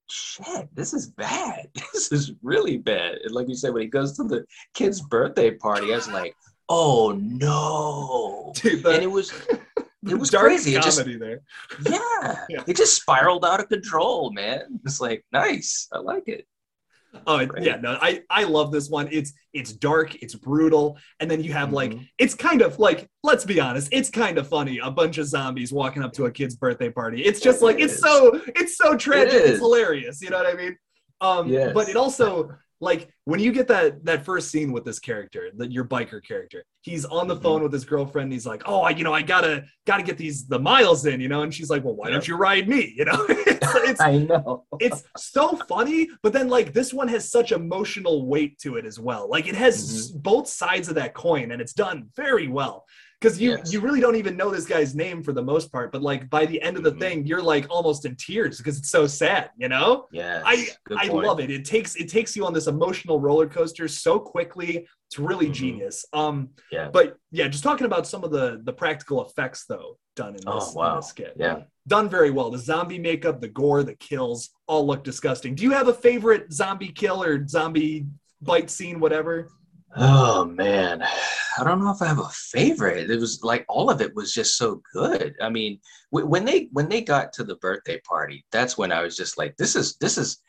[0.09, 1.67] shit, this is bad.
[1.93, 3.19] This is really bad.
[3.23, 6.35] And like you said, when he goes to the kid's birthday party, I was like,
[6.73, 8.53] oh no.
[8.55, 9.31] Dude, the, And it was,
[10.07, 10.75] it was dark crazy.
[10.75, 11.41] It just- there
[11.89, 12.63] yeah, Yeah.
[12.67, 14.79] it just spiraled out of control, man.
[14.85, 15.87] It's like, nice.
[15.93, 16.45] I like it.
[17.27, 17.63] Oh it- Right.
[17.63, 19.09] yeah, no, I I love this one.
[19.11, 22.07] It's it's dark, it's brutal, and then you have like Mhm.
[22.17, 24.79] it's kind of like let's be honest, it's kind of funny.
[24.79, 27.21] A bunch of zombies walking up to a kid's birthday party.
[27.25, 29.33] It's just It like it's so it's so tragic.
[29.43, 29.49] is.
[29.51, 30.21] It's hilarious.
[30.21, 30.77] You know what I mean?
[31.19, 31.71] Um, Yes.
[31.73, 35.71] but it also like when you get that that first scene with this character, that
[35.71, 37.43] your biker character, he's on the Mhm.
[37.43, 38.25] phone with his girlfriend.
[38.25, 41.21] And he's like, "Oh, I, you know, I gotta gotta get these the miles in,"
[41.21, 42.13] you know, and she's like, "Well, why Yep.
[42.13, 44.65] don't you ride me?" You know, it's, it's I know.
[44.79, 48.99] it's so funny, but then like this one has such emotional weight to it as
[48.99, 49.29] well.
[49.29, 50.19] Like it has Mm-hmm.
[50.19, 52.85] both sides of that coin, and it's done very well.
[53.21, 53.71] Because you Yes.
[53.71, 56.45] you really don't even know this guy's name for the most part, but like by
[56.47, 56.99] the end of the Mhm.
[56.99, 59.51] thing, you're like almost in tears because it's so sad.
[59.57, 61.51] You know, yeah I I love it.
[61.51, 64.87] It takes it takes you on this emotional roller coaster so quickly.
[65.07, 65.53] It's really Mhm.
[65.53, 66.03] genius.
[66.13, 66.89] Um, Yeah.
[66.91, 70.73] but yeah, just talking about some of the the practical effects though done in this,
[70.75, 71.59] Oh, in this skit Yeah.
[71.87, 72.49] done very well.
[72.49, 75.53] The zombie makeup, the gore, the kills all look disgusting.
[75.53, 78.07] Do you have a favorite zombie kill or zombie
[78.41, 79.47] bite scene, whatever?
[79.95, 81.03] Oh man.
[81.57, 83.09] I don't know if I have a favorite.
[83.09, 85.35] It was like all of it was just so good.
[85.41, 85.79] I mean,
[86.11, 89.37] w- when they when they got to the birthday party, that's when I was just
[89.37, 90.41] like, this is this is,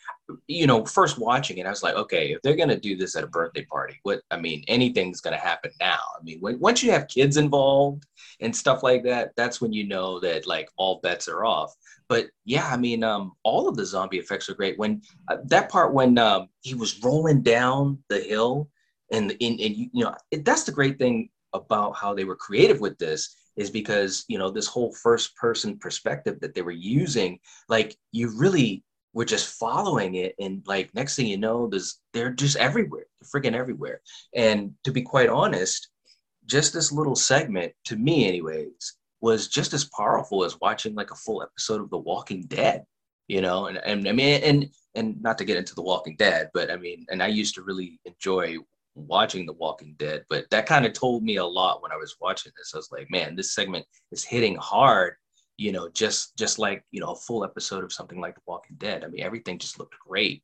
[0.46, 3.24] you know, first watching it, I was like, okay, if they're gonna do this at
[3.24, 5.98] a birthday party, what I mean, anything's gonna happen now.
[6.18, 8.06] I mean, when, once you have kids involved
[8.40, 11.74] and stuff like that, that's when you know that like all bets are off.
[12.08, 14.78] But yeah, I mean, um, all of the zombie effects are great.
[14.78, 18.68] When uh, that part when um, he was rolling down the hill
[19.12, 22.98] and and, you know it, that's the great thing about how they were creative with
[22.98, 27.96] this is because you know this whole first person perspective that they were using like
[28.10, 28.82] you really
[29.14, 33.42] were just following it and like next thing you know there's they're just everywhere they're
[33.42, 34.00] freaking everywhere.
[34.34, 35.88] And to be quite honest
[36.46, 41.16] just this little segment to me anyways was just as powerful as watching like a
[41.16, 42.84] full episode of the walking dead
[43.28, 43.66] you know?
[43.66, 46.76] And, and i mean and and not to get into the walking dead but i
[46.76, 48.56] mean and i used to really enjoy
[48.94, 52.16] watching The Walking Dead, but that kind of told me a lot when I was
[52.20, 52.72] watching this.
[52.74, 55.14] I was like, man, this segment is hitting hard,
[55.56, 58.76] you know, just just like, you know, a full episode of something like The Walking
[58.78, 59.04] Dead.
[59.04, 60.42] I mean, everything just looked great.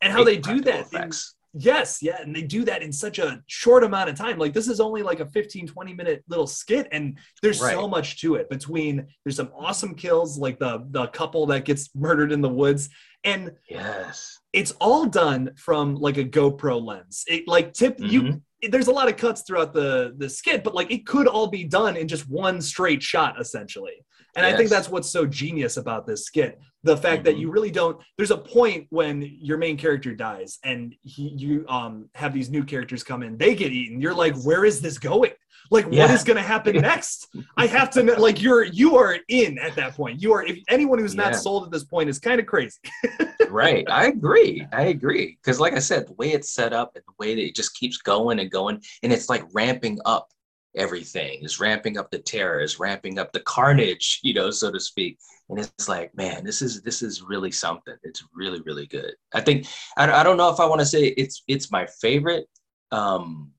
[0.00, 0.92] And how they do that.
[0.92, 1.10] in-.
[1.58, 4.38] Yes, yeah, and they do that in such a short amount of time.
[4.38, 8.20] Like this is only like a 15 20 minute little skit and there's so much
[8.20, 12.40] to it between there's some awesome kills like the the couple that gets murdered in
[12.42, 12.88] the woods
[13.24, 14.38] and Yes.
[14.52, 17.24] it's all done from like a GoPro lens.
[17.26, 18.42] It like tip you Mhm.
[18.68, 21.64] There's a lot of cuts throughout the the skit, but like it could all be
[21.64, 24.04] done in just one straight shot essentially.
[24.36, 26.60] And I think that's what's so genius about this skit.
[26.84, 27.40] The fact that Mhm.
[27.40, 32.10] you really don't there's a point when your main character dies and he, you um
[32.14, 34.00] have these new characters come in, they get eaten.
[34.00, 35.32] You're like, where is this going?
[35.70, 36.12] Like what Yeah.
[36.14, 37.28] is going to happen next?
[37.56, 40.22] I have to know like you're you are in at that point.
[40.22, 41.38] You are if anyone who's not Yeah.
[41.38, 42.78] sold at this point is kind of crazy.
[43.48, 43.84] right.
[43.90, 44.66] I agree.
[44.72, 45.38] I agree.
[45.42, 47.74] Because, like I said, the way it's set up and the way that it just
[47.74, 50.28] keeps going and going, and it's like ramping up
[50.76, 54.78] everything, is ramping up the terror, is ramping up the carnage, you know, so to
[54.80, 55.18] speak.
[55.48, 57.94] And it's like, man, this is this is really something.
[58.02, 59.14] It's really, really good.
[59.32, 62.46] I think I, I don't know if I want to say it's it's my favorite
[62.92, 63.50] um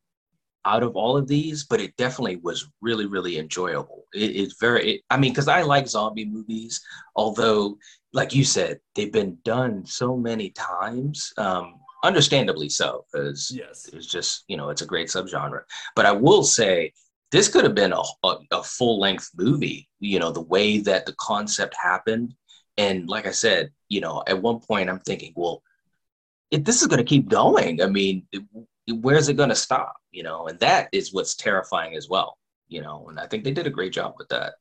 [0.66, 4.06] out of all of these, but it definitely was really, really enjoyable.
[4.14, 6.82] It, it's very, it, I mean, because I like zombie movies,
[7.16, 7.78] although
[8.14, 11.32] like you said, they've been done so many times.
[11.38, 13.90] Um, understandably so, because yes.
[13.92, 15.62] it's just you know it's a great subgenre.
[15.96, 16.94] But I will say
[17.32, 19.88] this could have been a, a, a full length movie.
[20.00, 22.34] You know the way that the concept happened,
[22.78, 25.62] and like I said, you know at one point I'm thinking, well,
[26.52, 28.44] if this is going to keep going, I mean, it,
[28.96, 29.96] where's it going to stop?
[30.18, 32.30] You know, and that is what's terrifying as well.
[32.76, 34.54] You know, and I think they did a great job with that.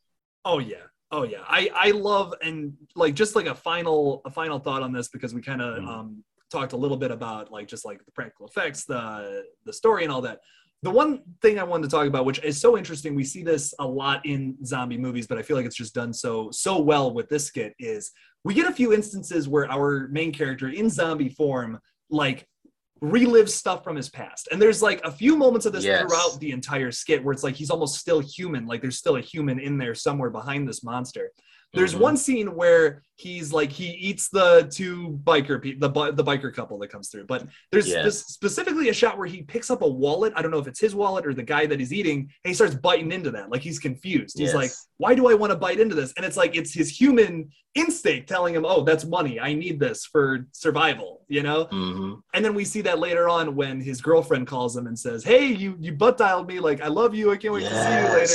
[0.44, 0.86] Oh yeah.
[1.10, 1.44] Oh yeah.
[1.58, 5.32] I I love and like just like a final a final thought on this because
[5.36, 5.88] we kind of Mhm.
[5.88, 6.08] um
[6.56, 9.02] talked a little bit about like just like the practical effects, the
[9.64, 10.40] the story and all that.
[10.82, 13.72] The one thing I wanted to talk about, which is so interesting, we see this
[13.78, 17.06] a lot in zombie movies, but I feel like it's just done so so well
[17.16, 18.02] with this skit, is
[18.44, 21.70] we get a few instances where our main character in zombie form
[22.10, 22.46] like
[23.02, 24.48] relives stuff from his past.
[24.50, 26.00] And there's like a few moments of this Yes.
[26.00, 29.20] throughout the entire skit where it's like he's almost still human, like there's still a
[29.20, 31.30] human in there somewhere behind this monster.
[31.74, 31.98] There's Mhm.
[32.00, 36.78] one scene where he's like he eats the two biker pe- the the biker couple
[36.78, 37.24] that comes through.
[37.26, 38.04] But there's Yes.
[38.04, 40.32] this specifically a shot where he picks up a wallet.
[40.36, 42.54] I don't know if it's his wallet or the guy that he's eating, and he
[42.54, 43.50] starts biting into that.
[43.50, 44.38] Like he's confused.
[44.38, 44.54] He's Yes.
[44.54, 47.50] like, "Why do I want to bite into this?" And it's like it's his human
[47.74, 49.38] instinct telling him, "Oh, that's money.
[49.40, 51.66] I need this for survival." You know.
[51.66, 52.20] Mhm.
[52.32, 55.46] And then we see that later on when his girlfriend calls him and says, "Hey,
[55.52, 56.60] you you butt dialed me.
[56.60, 57.32] Like I love you.
[57.32, 58.32] I can't wait to see you later."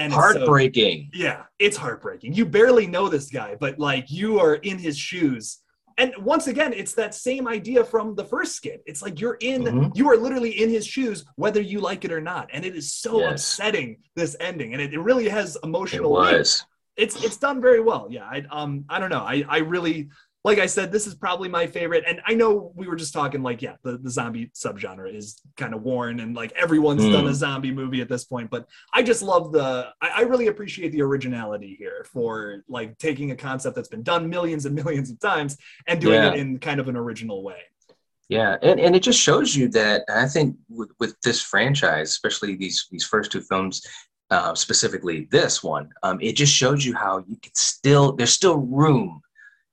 [0.00, 1.10] And it's so- Heartbreaking.
[1.12, 2.32] yeah, it's heartbreaking.
[2.32, 5.58] You barely know this guy, but like you are in his shoes.
[5.98, 8.82] And once again, it's that same idea from the first skit.
[8.86, 9.94] It's like you're in, Mhm.
[9.94, 12.48] you are literally in his shoes, whether you like it or not.
[12.54, 13.32] And it is so Yes.
[13.32, 16.64] upsetting this ending, and it, it really has It emotional weight was.
[16.96, 18.08] it's it's done very well.
[18.10, 19.24] Yeah, I um I don't know.
[19.34, 20.08] I I really
[20.42, 22.04] like I said this is probably my favorite.
[22.06, 25.74] And I know we were just talking like yeah, the, the zombie subgenre is kind
[25.74, 27.12] of worn and like everyone's Mm.
[27.12, 28.50] done a zombie movie at this point.
[28.50, 33.32] But I just love the I, I really appreciate the originality here for like taking
[33.32, 36.32] a concept that's been done millions and millions of times and doing Yeah.
[36.32, 37.60] it in kind of an original way.
[38.30, 42.54] Yeah, and, and it just shows you that I think with, with this franchise, especially
[42.54, 43.82] these these first two films,
[44.30, 48.58] uh, specifically this one, um, it just shows you how you can still there's still
[48.58, 49.20] room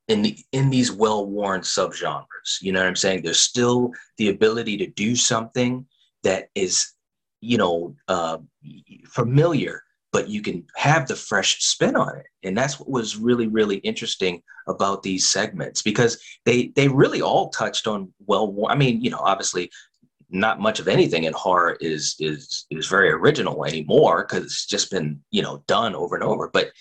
[0.07, 2.61] in the in these well-worn subgenres.
[2.61, 3.21] You know what I'm saying?
[3.21, 5.85] There's still the ability to do something
[6.23, 6.93] that is,
[7.41, 8.37] you know, uh,
[9.07, 13.47] familiar, but you can have the fresh spin on it, and that's what was really
[13.47, 19.01] really interesting about these segments because they they really all touched on well i mean
[19.01, 19.71] you know obviously
[20.29, 24.91] not much of anything in horror is is is very original anymore because it's just
[24.91, 26.49] been you know done over and over.
[26.51, 26.71] But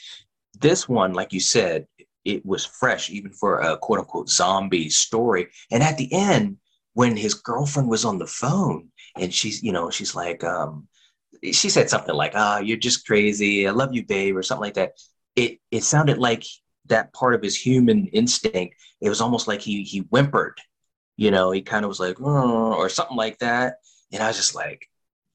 [0.58, 1.86] this one, like you said,
[2.26, 5.48] it was fresh even for a quote unquote zombie story.
[5.70, 6.58] And at the end,
[6.94, 10.88] when his girlfriend was on the phone and she's you know she's like um
[11.42, 13.68] she said something like ah you're just crazy.
[13.68, 14.92] I love you babe or something like that.
[15.36, 16.44] It it sounded like
[16.86, 20.60] that part of his human instinct it was almost like he he whimpered
[21.16, 23.76] you know he kind of was like "Oh," or something like that.
[24.12, 24.88] And i was just like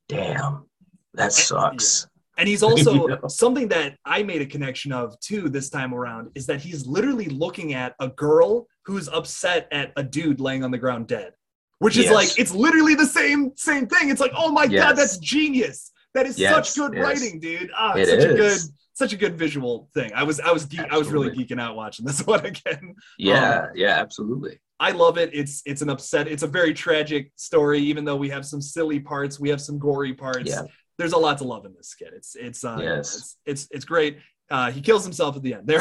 [0.07, 0.65] damn
[1.13, 2.07] that sucks
[2.41, 6.47] And he's also something that I made a connection of too this time around is
[6.47, 10.77] that he's literally looking at a girl who's upset at a dude laying on the
[10.79, 11.33] ground dead,
[11.79, 12.13] which is Yes.
[12.15, 14.09] like it's literally the same same thing.
[14.09, 15.91] It's like, oh my god, that's genius.
[16.15, 17.03] That is Yes, such good yes.
[17.05, 17.69] writing, dude.
[17.77, 18.59] Ah, It such a good
[18.93, 20.11] such a good visual thing.
[20.15, 22.95] I was I was geek, I was really geeking out watching this one again.
[23.19, 25.29] yeah yeah absolutely I love it.
[25.31, 26.27] It's it's an upset.
[26.27, 27.77] It's a very tragic story.
[27.81, 30.49] Even though we have some silly parts, we have some gory parts.
[30.49, 30.63] Yeah.
[31.01, 32.11] There's a lot to love in this skit.
[32.15, 33.15] It's it's uh, Yes.
[33.17, 34.19] it's, it's it's great.
[34.51, 35.65] Uh, he kills himself at the end.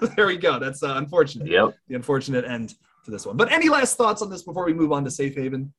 [0.00, 0.58] There, there we go.
[0.60, 1.48] That's uh, unfortunate.
[1.48, 3.36] yep The unfortunate end to this one.
[3.36, 5.72] But any last thoughts on this before we move on to Safe Haven?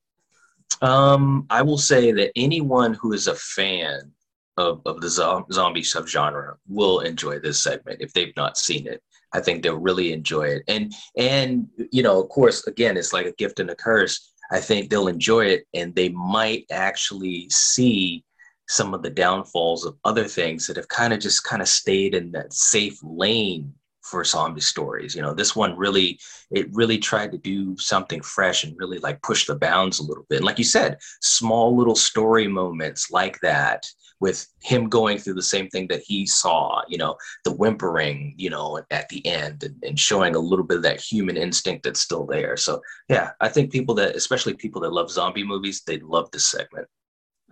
[0.82, 4.12] Um, I will say that anyone who is a fan
[4.58, 9.02] of, of the zo- zombie subgenre will enjoy this segment if they've not seen it.
[9.32, 10.62] I think they'll really enjoy it.
[10.68, 14.32] And and you know, of course, again, it's like a gift and a curse.
[14.52, 18.24] I think they'll enjoy it and they might actually see
[18.68, 22.14] some of the downfalls of other things that have kind of just kind of stayed
[22.14, 23.72] in that safe lane
[24.02, 25.14] for zombie stories.
[25.14, 26.18] You know, this one really
[26.50, 30.26] it really tried to do something fresh and really like push the bounds a little
[30.28, 30.36] bit.
[30.36, 33.84] And like you said, small little story moments like that
[34.20, 38.48] with him going through the same thing that he saw, you know, the whimpering, you
[38.50, 42.00] know, at the end and, and showing a little bit of that human instinct that's
[42.00, 42.56] still there.
[42.56, 46.46] So yeah, I think people that especially people that love zombie movies, they love this
[46.46, 46.86] segment.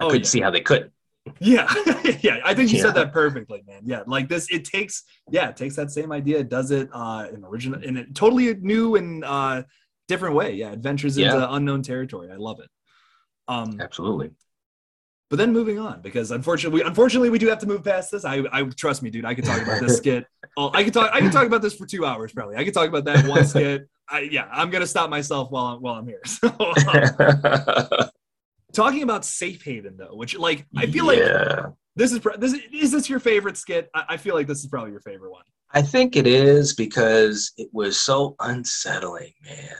[0.01, 0.29] I Oh, couldn't yeah.
[0.29, 0.93] see how they couldn't.
[1.41, 1.73] Yeah,
[2.21, 2.41] yeah.
[2.45, 2.83] I think you Yeah.
[2.85, 3.83] said that perfectly, man.
[3.85, 7.45] Yeah, like this, it takes yeah, it takes that same idea, does it uh in
[7.45, 9.63] original in a totally new and uh
[10.09, 10.55] different way.
[10.55, 11.47] Yeah, adventures into Yeah.
[11.51, 12.31] unknown territory.
[12.33, 12.69] I love it.
[13.49, 14.31] Um, Absolutely.
[15.31, 18.25] but then moving on because unfortunately, we, unfortunately, we do have to move past this.
[18.25, 19.25] I, I trust me, dude.
[19.25, 20.27] I could talk about this skit.
[20.57, 21.11] Oh, I could talk.
[21.13, 22.57] I could talk about this for two hours, probably.
[22.57, 23.89] I could talk about that one skit.
[24.09, 26.21] I, yeah, I'm gonna stop myself while I'm while I'm here.
[26.27, 28.09] So, um,
[28.73, 31.19] talking about Safe Haven though, which like I feel like
[31.97, 33.91] this is this is, is this your favorite skit?
[33.95, 35.45] I, I feel like this is probably your favorite one.
[35.73, 39.77] I think it is because it was so unsettling, man.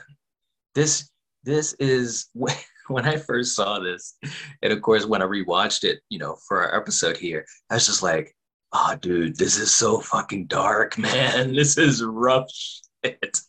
[0.75, 1.09] This
[1.43, 2.55] this is when,
[2.87, 4.15] when I first saw this,
[4.61, 7.87] and of course when I rewatched it, you know, for our episode here, I was
[7.87, 8.35] just like,
[8.73, 11.55] "Oh, dude, this is so fucking dark, man.
[11.55, 13.39] This is rough shit."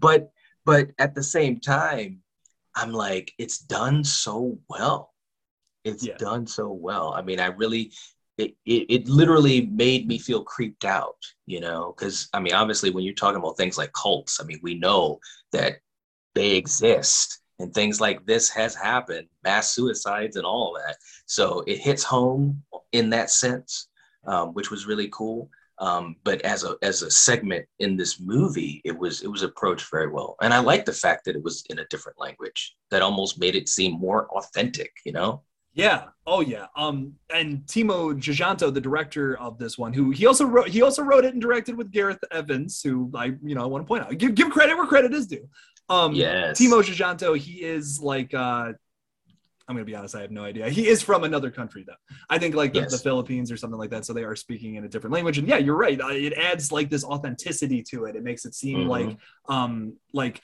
[0.00, 0.30] But
[0.64, 2.23] but at the same time,
[2.76, 5.12] I'm like, it's done so well.
[5.84, 6.16] It's Yeah.
[6.18, 7.12] done so well.
[7.14, 7.92] I mean, I really
[8.36, 12.90] it, it, it literally made me feel creeped out, you know, because I mean, obviously,
[12.90, 15.20] when you're talking about things like cults, I mean, we know
[15.52, 15.78] that
[16.34, 20.96] they exist and things like this has happened, mass suicides and all that.
[21.26, 23.88] So it hits home in that sense,
[24.26, 25.50] um, which was really cool.
[25.78, 29.90] Um, but as a as a segment in this movie, it was it was approached
[29.90, 33.02] very well, and I like the fact that it was in a different language that
[33.02, 35.42] almost made it seem more authentic, you know.
[35.74, 36.04] Yeah.
[36.24, 36.66] Oh yeah.
[36.76, 41.02] Um, and Timo Tjahjanto, the director of this one, who he also wrote, he also
[41.02, 44.04] wrote it and directed with Gareth Evans, who I, you know, I want to point
[44.04, 45.48] out, give, give credit where credit is due.
[45.88, 46.60] Um, Yes.
[46.60, 48.74] Timo Tjahjanto, he is like, uh,
[49.66, 50.68] I'm gonna be honest, I have no idea.
[50.68, 51.94] He is from another country though.
[52.28, 52.92] I think like the, Yes.
[52.92, 54.04] the Philippines or something like that.
[54.04, 55.38] So they are speaking in a different language.
[55.38, 55.98] And yeah, you're right.
[55.98, 58.16] It adds like this authenticity to it.
[58.16, 58.88] It makes it seem Mhm.
[58.88, 59.16] like,
[59.48, 60.40] um, like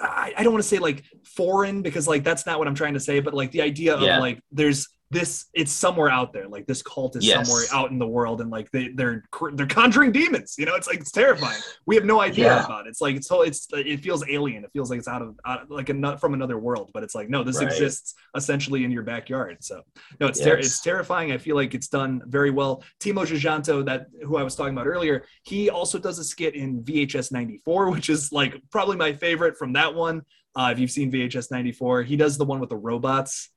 [0.00, 2.94] I, I don't want to say like foreign because like that's not what I'm trying
[2.94, 4.16] to say, but like the idea Yeah.
[4.16, 6.46] of like there's this it's somewhere out there.
[6.48, 7.46] Like this cult is Yes.
[7.48, 9.24] somewhere out in the world and like they they're
[9.54, 10.74] they're conjuring demons you know?
[10.74, 11.58] It's like it's terrifying.
[11.86, 12.64] We have no idea Yeah.
[12.64, 12.90] about it.
[12.90, 14.64] It's like it's so it's it feels alien.
[14.64, 17.14] It feels like it's out of out, like a nut from another world but it's
[17.14, 17.68] like no this Right.
[17.68, 19.80] exists essentially in your backyard so.
[20.20, 21.32] No it's ter- it's terrifying.
[21.32, 22.82] I feel like it's done very well.
[23.00, 26.82] Timo Tjahjanto that who i was talking about earlier he also does a skit in
[26.82, 30.22] vhs 94 which is like probably my favorite from that one.
[30.56, 33.50] Uh, if you've seen vhs 94 he does the one with the robots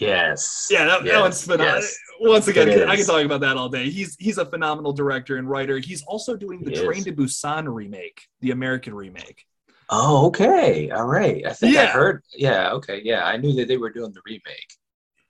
[0.00, 0.68] Yes.
[0.70, 1.74] yeah, that, that Yes, one's phenomenal.
[1.80, 1.98] yes.
[2.20, 3.90] Once again, I can talk about that all day.
[3.90, 5.78] He's he's a phenomenal director and writer.
[5.78, 7.04] He's also doing the He Train is.
[7.04, 9.44] to Busan remake, the American remake.
[9.90, 10.90] Oh, okay.
[10.90, 11.44] All right.
[11.46, 12.22] I think I heard.
[12.34, 12.72] Yeah.
[12.72, 13.02] Okay.
[13.04, 13.24] Yeah.
[13.24, 14.72] I knew that they were doing the remake.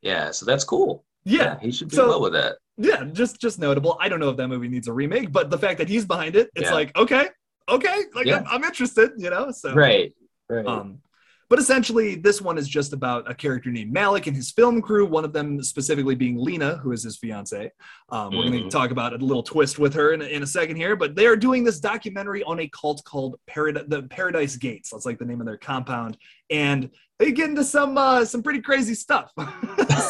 [0.02, 0.30] Yeah.
[0.30, 1.04] So that's cool.
[1.24, 2.56] Yeah, He should do So- well with that.
[2.76, 3.96] yeah, just just notable.
[4.00, 6.34] I don't know if that movie needs a remake, but the fact that he's behind
[6.36, 6.74] it, it's Yeah.
[6.74, 7.28] like okay,
[7.68, 8.38] okay, like Yeah.
[8.38, 9.52] I'm, I'm interested, you know.
[9.52, 10.12] So Right.
[10.48, 10.66] Right.
[10.66, 10.98] Um,
[11.52, 15.04] but essentially, this one is just about a character named Malik and his film crew.
[15.04, 17.70] One of them specifically being Lena, who is his fiance.
[18.08, 18.70] Um, We're going to Mhm.
[18.70, 21.26] talk about a little twist with her in, a- in a second here, but they
[21.26, 24.88] are doing this documentary on a cult called Parad- the Paradise Gates.
[24.92, 26.16] That's like the name of their compound,
[26.48, 26.88] and
[27.18, 29.30] they get into some uh, some pretty crazy stuff.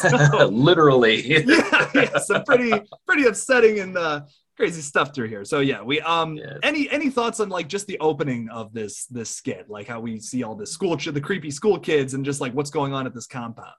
[0.01, 1.27] So- Literally.
[1.45, 2.71] yeah, yeah, some pretty
[3.05, 4.21] pretty upsetting and uh,
[4.55, 5.45] crazy stuff through here.
[5.45, 6.59] So yeah, we um Yes.
[6.63, 10.19] any any thoughts on like just the opening of this this skit, like how we
[10.19, 13.13] see all the school the creepy school kids and just like what's going on at
[13.13, 13.73] this compound.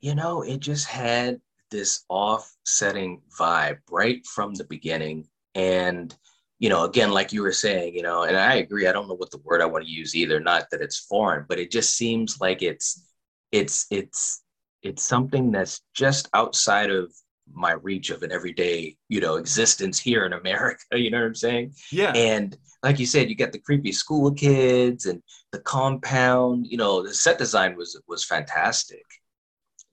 [0.00, 1.40] you know, it just had
[1.70, 5.26] this offsetting vibe right from the beginning.
[5.54, 6.16] And,
[6.60, 9.14] you know, again, like you were saying, you know, and I agree, I don't know
[9.14, 11.96] what the word I want to use either, not that it's foreign, but it just
[11.96, 13.04] seems like it's
[13.52, 14.42] it's it's
[14.82, 17.12] it's something that's just outside of
[17.52, 20.82] my reach of an everyday, you know, existence here in America.
[20.96, 21.74] You know what I'm saying?
[21.90, 25.22] Yeah, And like you said, you got the creepy school kids and
[25.52, 26.66] the compound.
[26.66, 29.04] You know, the set design was was fantastic.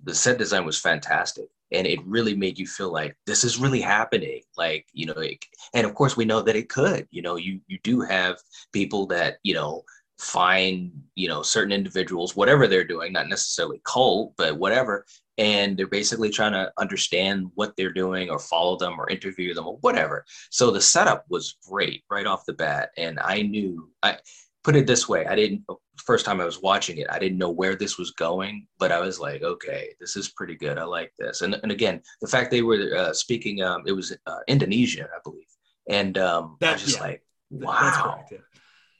[0.03, 3.81] The set design was fantastic, and it really made you feel like this is really
[3.81, 4.41] happening.
[4.57, 5.43] Like you know, it,
[5.73, 7.07] and of course we know that it could.
[7.11, 8.37] You know, you you do have
[8.71, 9.83] people that you know
[10.19, 15.05] find you know certain individuals, whatever they're doing, not necessarily cult, but whatever,
[15.37, 19.67] and they're basically trying to understand what they're doing or follow them or interview them
[19.67, 20.25] or whatever.
[20.49, 22.91] So the setup was great right off the bat.
[22.97, 24.17] And I knew, I
[24.63, 25.63] put it this way I didn't,
[25.97, 28.99] first time I was watching it, I didn't know where this was going, but I
[28.99, 30.77] was like, okay, this is pretty good.
[30.77, 31.41] I like this.
[31.41, 35.19] And, and again, the fact they were uh, speaking, um, it was uh, Indonesian, I
[35.23, 35.45] believe.
[35.89, 37.03] And um, I was just yeah.
[37.03, 38.15] like, wow.
[38.15, 38.31] correct.
[38.31, 38.37] Yeah.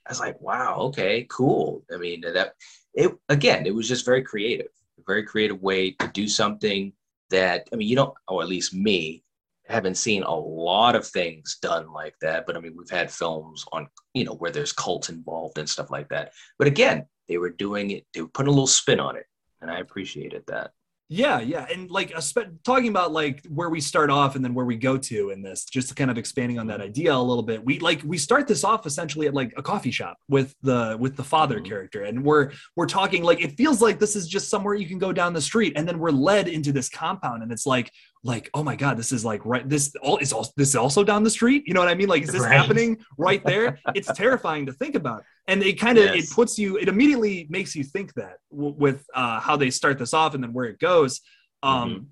[0.08, 1.84] I was like, wow, okay, cool.
[1.92, 2.54] I mean, that
[2.94, 4.68] it again, it was just very creative,
[5.08, 6.94] very creative way to do something
[7.30, 9.24] that I mean, you don't, or at least me,
[9.68, 12.46] haven't seen a lot of things done like that.
[12.46, 15.90] But I mean, we've had films on, you know, where there's cults involved and stuff
[15.90, 16.34] like that.
[16.58, 19.26] But again, they were doing it, they were putting a little spin on it,
[19.62, 20.72] and I appreciated that.
[21.08, 24.66] Yeah, yeah, and like spe- talking about like where we start off and then where
[24.66, 27.64] we go to in this, just kind of expanding on that idea a little bit.
[27.64, 31.16] We like we start this off essentially at like a coffee shop with the with
[31.16, 31.66] the father Mhm.
[31.66, 34.98] character, and we're we're talking like it feels like this is just somewhere you can
[34.98, 37.92] go down the street, and then we're led into this compound, and it's like
[38.26, 41.04] like oh my god, this is like right this all is all this is also
[41.04, 41.64] down the street.
[41.68, 42.10] You know what I mean?
[42.10, 42.52] Like is this Right.
[42.60, 43.78] happening right there?
[43.94, 46.32] It's terrifying to think about and it kind of Yes.
[46.32, 50.00] it puts you it immediately makes you think that w- with uh, how they start
[50.00, 51.22] this off and then where it goes
[51.62, 52.06] um Mhm.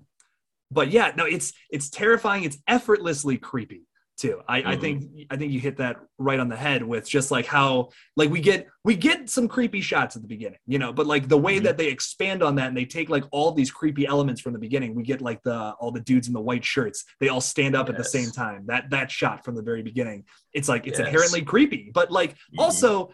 [0.70, 3.82] but yeah no it's it's terrifying it's effortlessly creepy
[4.16, 4.80] too I, I Mhm.
[4.80, 8.30] think i think you hit that right on the head with just like how like
[8.30, 11.36] we get we get some creepy shots at the beginning you know but like the
[11.36, 11.64] way Mhm.
[11.64, 14.58] that they expand on that and they take like all these creepy elements from the
[14.58, 17.74] beginning we get like the all the dudes in the white shirts they all stand
[17.74, 20.98] up at the same time that that shot from the very beginning it's like it's
[20.98, 21.08] Yes.
[21.08, 22.58] inherently creepy but like Mhm.
[22.58, 23.12] also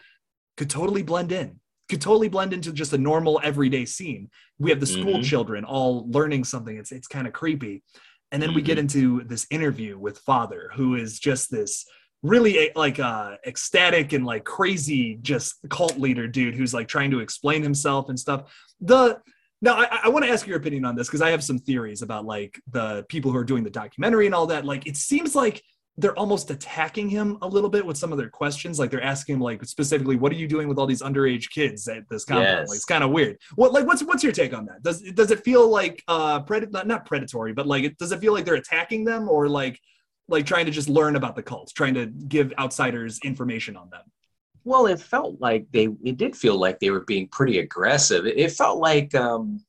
[0.57, 4.29] could totally blend in could totally blend into just a normal everyday scene
[4.59, 5.23] we have the school Mhm.
[5.23, 7.83] children all learning something it's it's kind of creepy
[8.31, 8.81] and then we get Mhm.
[8.81, 11.85] into this interview with father who is just this
[12.23, 17.11] really eh, like uh ecstatic and like crazy just cult leader dude who's like trying
[17.11, 19.19] to explain himself and stuff the
[19.61, 22.01] now i, I want to ask your opinion on this because i have some theories
[22.03, 25.35] about like the people who are doing the documentary and all that like it seems
[25.35, 25.63] like
[25.97, 28.79] they're almost attacking him a little bit with some of their questions.
[28.79, 31.87] Like they're asking him like specifically what are you doing with all these underage kids
[31.87, 32.69] at this compound Yes.
[32.69, 33.37] like it's kind of weird.
[33.55, 34.81] What like what's what's your take on that?
[34.83, 38.19] Does does it feel like uh pred- not, not predatory but like it, does it
[38.19, 39.79] feel like they're attacking them or like
[40.29, 44.03] like trying to just learn about the cult trying to give outsiders information on them?
[44.63, 48.27] Well, it felt like they, it did feel like they were being pretty aggressive.
[48.27, 49.65] It, it felt like, um,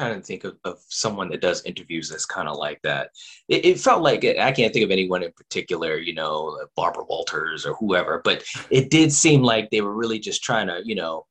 [0.00, 3.10] trying to think of, of someone that does interviews that's kind of like that.
[3.48, 7.04] It, it felt like, I can't think of anyone in particular, you know, like Barbara
[7.08, 10.94] Walters or whoever, but it did seem like they were really just trying to, you
[10.94, 11.26] know,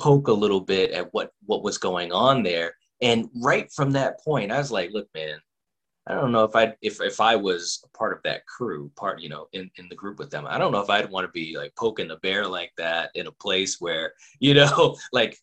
[0.00, 2.74] poke a little bit at what, what was going on there.
[3.02, 5.38] And right from that point, I was like, look, man,
[6.06, 9.20] I don't know if I if if I was a part of that crew, part
[9.20, 10.46] you know, in in the group with them.
[10.46, 13.26] I don't know if I'd want to be like poking the bear like that in
[13.26, 15.38] a place where you know, like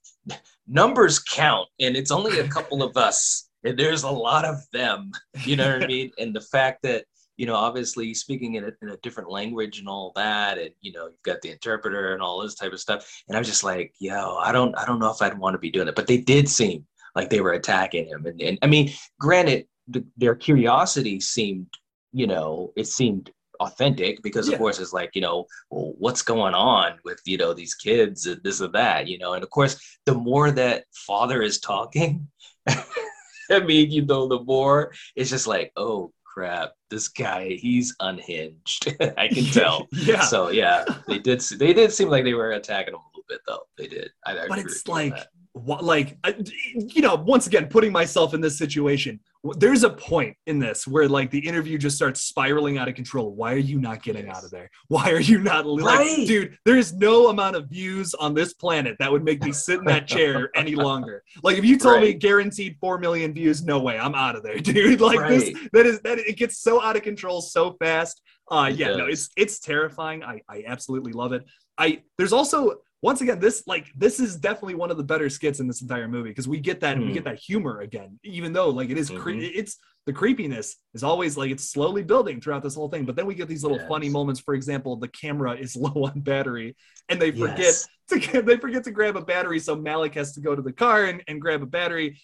[0.68, 5.12] numbers count, and it's only a couple of us, and there's a lot of them.
[5.45, 6.12] You know what I mean?
[6.20, 7.05] And the fact that
[7.38, 10.91] you know, obviously speaking in a, in a different language and all that, and you
[10.91, 13.24] know, you've got the interpreter and all this type of stuff.
[13.28, 15.59] And I was just like, yo, I don't I don't know if I'd want to
[15.59, 16.86] be doing it, but they did seem
[17.16, 21.67] like they were attacking him, and, and I mean, granted the, their curiosity seemed,
[22.11, 24.53] you know, it seemed authentic because Yeah.
[24.53, 28.25] of course it's like, you know, well, what's going on with, you know, these kids
[28.25, 32.27] and this and that, you know, and of course, the more that father is talking,
[32.67, 38.95] I mean, you know, the more it's just like, oh crap, this guy, he's unhinged.
[39.17, 39.87] I can tell.
[39.91, 41.41] yeah So yeah, they did.
[41.41, 43.63] They did seem like they were attacking him a little bit though.
[43.77, 44.11] They did.
[44.25, 45.27] I, I but it's with you on like that.
[45.53, 46.35] What like I-
[46.73, 49.19] you know once again putting myself in this situation
[49.57, 53.33] there's a point in this where like the interview just starts spiraling out of control.
[53.33, 54.69] Why are you not getting out of there?
[54.87, 56.27] Why are you not like Right.
[56.27, 59.85] dude there's no amount of views on this planet that would make me sit in
[59.85, 61.23] that chair any longer.
[61.41, 64.57] Like if you told me guaranteed 4 million views no way i'm out of there
[64.59, 65.01] dude.
[65.01, 68.21] Like this that is that it gets so out of control so fast.
[68.51, 70.23] Uh yeah no it's it's terrifying.
[70.23, 71.43] I i absolutely love it.
[71.79, 75.59] I there's also once again this like this is definitely one of the better skits
[75.59, 77.13] in this entire movie because we get that we Hmm.
[77.13, 79.51] get that humor again even though like it is cre- Mhm.
[79.55, 83.25] it's the creepiness is always like it's slowly building throughout this whole thing but then
[83.25, 86.75] we get these little funny moments for example the camera is low on battery
[87.09, 87.87] and they forget Yes.
[88.09, 90.73] to get, they forget to grab a battery so malik has to go to the
[90.73, 92.19] car and, and grab a battery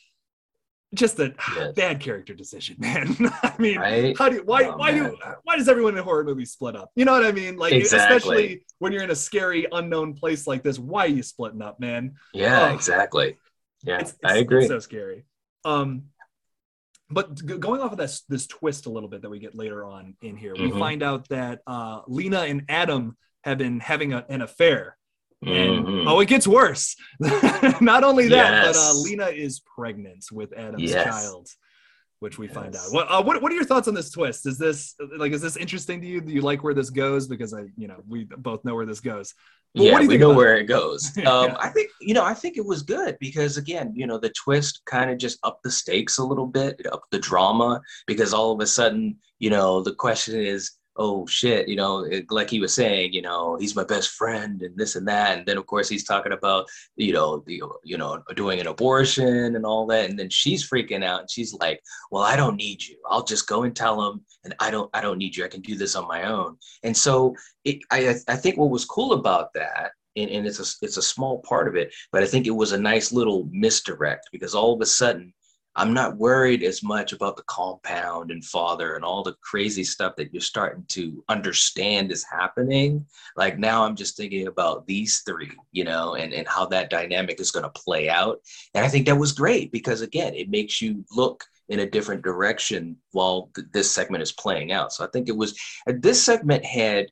[0.94, 1.74] just a Yes.
[1.76, 4.18] bad character decision man i mean Right?
[4.18, 6.92] how do you, why Oh, why do why does everyone in horror movies split up?
[6.96, 7.58] You know what I mean?
[7.58, 8.16] Like Exactly.
[8.18, 11.80] especially when you're in a scary unknown place like this, why are you splitting up,
[11.80, 12.16] man?
[12.34, 12.74] Yeah, Oh.
[12.74, 13.38] exactly.
[13.84, 14.60] Yeah, It's, I agree.
[14.60, 15.26] It's so scary.
[15.66, 16.04] Um
[17.10, 19.86] but g- going off of this this twist a little bit that we get later
[19.86, 20.80] on in here, we Mhm.
[20.80, 24.98] find out that uh Lena and Adam have been having a, an affair.
[25.46, 26.04] And Mhm.
[26.08, 26.96] oh, it gets worse.
[27.82, 31.04] Not only that, but uh, Lena is pregnant with Adam's Yes.
[31.06, 31.48] child,
[32.20, 32.92] which we find out.
[32.92, 34.48] What, uh, what what are your thoughts on this twist?
[34.48, 36.22] Is this like is this interesting to you?
[36.22, 37.28] Do you like where this goes?
[37.28, 39.34] Because I, you know, we both know where this goes.
[39.76, 41.16] Well, yeah, what do you we know where it goes.
[41.18, 41.58] Um, Yeah.
[41.60, 44.82] I think you know, I think it was good because again, you know, the twist
[44.86, 48.60] kind of just upped the stakes a little bit, up the drama because all of
[48.62, 53.14] a sudden, you know, the question is, oh shit, you know, like he was saying,
[53.14, 56.04] you know, he's my best friend and this and that, and then of course he's
[56.04, 60.30] talking about, you know, the you know, doing an abortion and all that, and then
[60.30, 61.82] she's freaking out and she's like,
[62.12, 62.98] well, I don't need you.
[63.10, 65.46] I'll just go and tell him, and I don't, I don't need you.
[65.46, 66.58] I can do this on my own.
[66.84, 70.86] And so it, I, I think what was cool about that, and, and it's a,
[70.86, 74.30] it's a small part of it, but I think it was a nice little misdirect
[74.32, 75.34] because all of a sudden,
[75.78, 80.16] I'm not worried as much about the compound and father and all the crazy stuff
[80.16, 83.06] that you're starting to understand is happening.
[83.36, 87.40] Like now, I'm just thinking about these three, you know, and, and how that dynamic
[87.40, 88.40] is going to play out.
[88.74, 92.24] And I think that was great because, again, it makes you look in a different
[92.24, 94.94] direction while th- this segment is playing out.
[94.94, 97.06] So I think it was, this segment had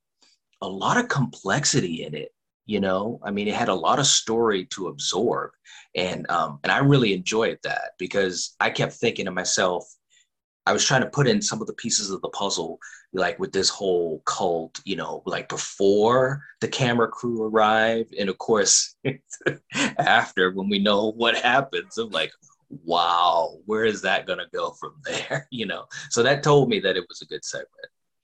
[0.61, 2.31] a lot of complexity in it
[2.65, 3.19] you know?
[3.23, 5.51] I mean it had a lot of story to absorb
[5.95, 9.85] and um and i really enjoyed that because i kept thinking to myself
[10.65, 12.79] i was trying to put in some of the pieces of the puzzle
[13.13, 18.37] like with this whole cult you know like before the camera crew arrived and of
[18.37, 18.95] course
[19.97, 21.97] after when we know what happens.
[21.97, 22.31] I'm like
[22.83, 25.47] wow where is that going to go from there?
[25.51, 25.85] You know?
[26.09, 27.69] So that told me that it was a good segment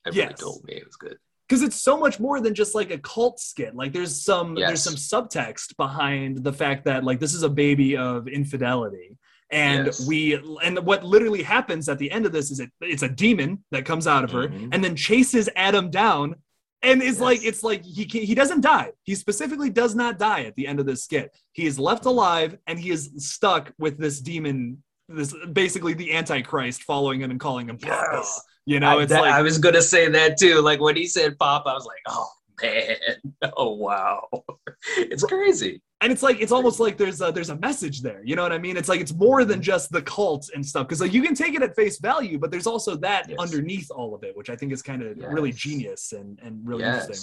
[0.06, 1.18] it really told me it was good
[1.52, 3.76] because it's so much more than just like a cult skit.
[3.76, 7.98] Like there's some there's some subtext behind the fact that like this is a baby
[7.98, 9.18] of infidelity.
[9.52, 10.08] And Yes.
[10.08, 13.66] we and what literally happens at the end of this is it it's a demon
[13.72, 14.70] that comes out of her Mhm.
[14.72, 16.36] and then chases Adam down
[16.84, 18.92] and is like it's like he he doesn't die.
[19.04, 21.36] He specifically does not die at the end of this skit.
[21.52, 24.84] He is left alive and he is stuck with this demon
[25.16, 28.08] this basically the antichrist following him and calling him papa.
[28.14, 28.42] Yes.
[28.66, 30.62] You know, I, it's that- like I was gonna say that too.
[30.62, 32.30] Like when he said "pop," I was like, "Oh
[32.62, 32.96] man,
[33.58, 34.28] oh wow,
[34.98, 38.36] it's crazy." and it's like it's almost like there's a there's a message there you
[38.36, 41.00] know what i mean it's like it's more than just the cult and stuff because
[41.00, 43.38] like you can take it at face value but there's also that Yes.
[43.40, 46.84] underneath all of it which i think is kind of really genius and and really
[46.84, 47.18] interesting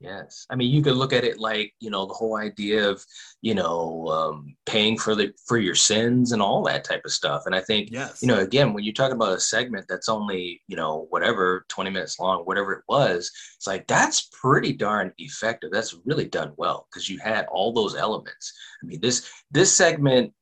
[0.00, 0.46] Yes.
[0.50, 3.02] I mean, you could look at it like you know the whole idea of
[3.40, 7.44] you know um, paying for the for your sins and all that type of stuff.
[7.46, 10.62] And I think yes you know again when you talk about a segment that's only
[10.66, 15.70] you know whatever 20 minutes long whatever it was it's like that's pretty darn effective
[15.70, 20.32] that's really done well because you had all those elements i mean this this segment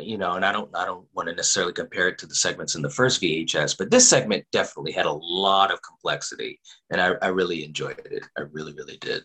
[0.00, 2.74] you know and i don't i don't want to necessarily compare it to the segments
[2.74, 6.58] in the first vhs but this segment definitely had a lot of complexity
[6.90, 8.24] and i, I really enjoyed it.
[8.36, 9.22] I really really did.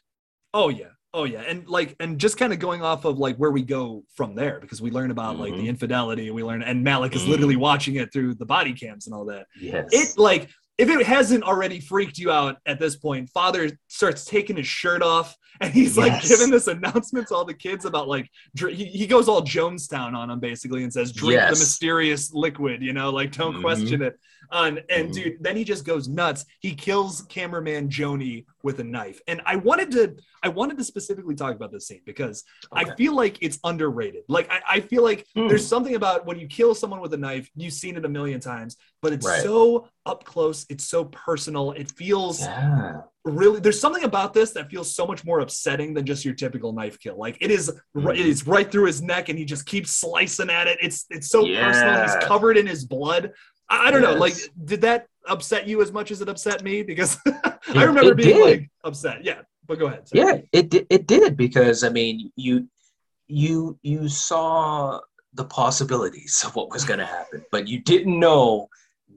[0.54, 0.90] Oh yeah.
[1.16, 1.42] Oh yeah.
[1.48, 4.60] And like and just kind of going off of like where we go from there
[4.60, 5.68] because we learn about like the Mhm.
[5.68, 7.30] infidelity we learn and malik is Mhm.
[7.30, 9.48] literally watching it through the body cams and all that.
[9.60, 9.90] Yes.
[9.92, 14.58] it like if it hasn't already freaked you out at this point, father starts taking
[14.58, 18.28] his shirt off and he's like giving this announcement to all the kids about like
[18.56, 22.92] dr- he, goes all Jonestown on them basically and says drink the mysterious liquid, you
[22.94, 23.62] know, like don't Mhm.
[23.62, 24.20] question it.
[24.52, 25.14] Um, and Mhm.
[25.14, 26.46] dude, then he just goes nuts.
[26.60, 29.20] He kills cameraman Joni with a knife.
[29.28, 30.16] And I wanted to
[30.46, 34.24] I wanted to specifically talk about this scene because I feel like it's underrated.
[34.28, 35.48] Like I, I feel like Hmm.
[35.48, 38.40] there's something about when you kill someone with a knife, you've seen it a million
[38.40, 38.76] times.
[39.02, 39.44] but it's Right.
[39.44, 40.66] so up close.
[40.70, 41.72] It's so personal.
[41.74, 43.02] It feels Yeah.
[43.26, 46.72] really there's something about this that feels so much more upsetting than just your typical
[46.72, 48.30] knife kill like it is ri- it Mhm.
[48.30, 51.46] is right through his neck and he just keeps slicing at it it's it's so
[51.46, 53.32] personal he's covered in his blood
[53.70, 54.36] i, I don't know like
[54.66, 58.42] did that upset you as much as it upset me because i remember being did.
[58.42, 60.24] like upset yeah but go ahead sorry.
[60.26, 62.68] Yeah, it di- it did because I mean, you
[63.28, 65.00] you you saw
[65.34, 68.68] the possibilities of what was going to happen, but you didn't know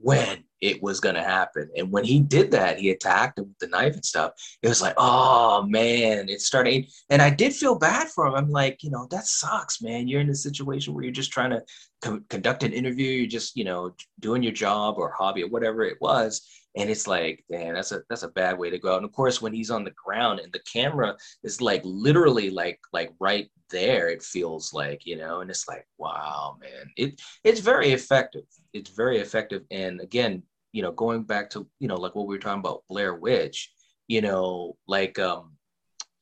[0.01, 1.69] when it was going to happen.
[1.77, 4.31] And when he did that, he attacked him with the knife and stuff.
[4.61, 6.87] It was like, oh man, it's starting.
[7.09, 8.35] And I did feel bad for him.
[8.35, 10.07] I'm like, you know, that sucks, man.
[10.07, 11.63] You're in a situation where you're just trying to
[12.01, 13.09] co- conduct an interview.
[13.09, 16.41] You're just, you know, doing your job or hobby or whatever it was.
[16.75, 18.97] And it's like, man, that's a that's a bad way to go out.
[18.97, 22.79] And of course, when he's on the ground and the camera is like literally like
[22.93, 26.91] like right there, it feels like, you know, and it's like, wow, man.
[26.95, 28.43] It it's very effective.
[28.77, 29.63] It's very effective.
[29.71, 32.83] And again, you know, going back to, you know, like what we were talking about
[32.89, 33.71] Blair Witch,
[34.07, 35.53] you know, like um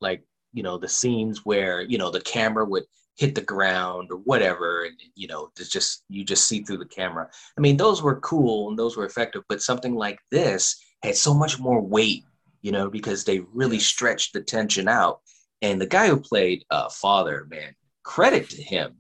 [0.02, 2.84] like, you know, the scenes where, you know, the camera would
[3.18, 6.86] hit the ground or whatever and you know it's just you just see through the
[6.86, 7.30] camera.
[7.58, 11.34] I mean those were cool and those were effective but something like this had so
[11.34, 12.26] much more weight
[12.62, 15.22] you know because they really stretched the tension out.
[15.62, 18.98] And the guy who played uh father man credit to him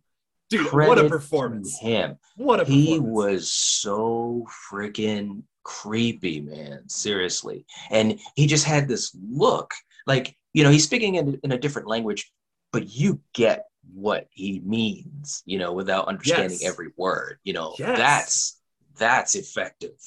[0.49, 6.87] dude credit what a performance him what a he was so freaking creepy, man.
[6.87, 7.65] Seriously.
[7.89, 9.73] And he just had this look
[10.07, 12.31] like, you know, he's speaking in, in a different language,
[12.71, 16.69] but you get what he means, you know, without understanding Yes.
[16.71, 17.39] every word.
[17.43, 17.97] You know, Yes.
[17.97, 18.61] that's
[18.97, 19.97] that's effective.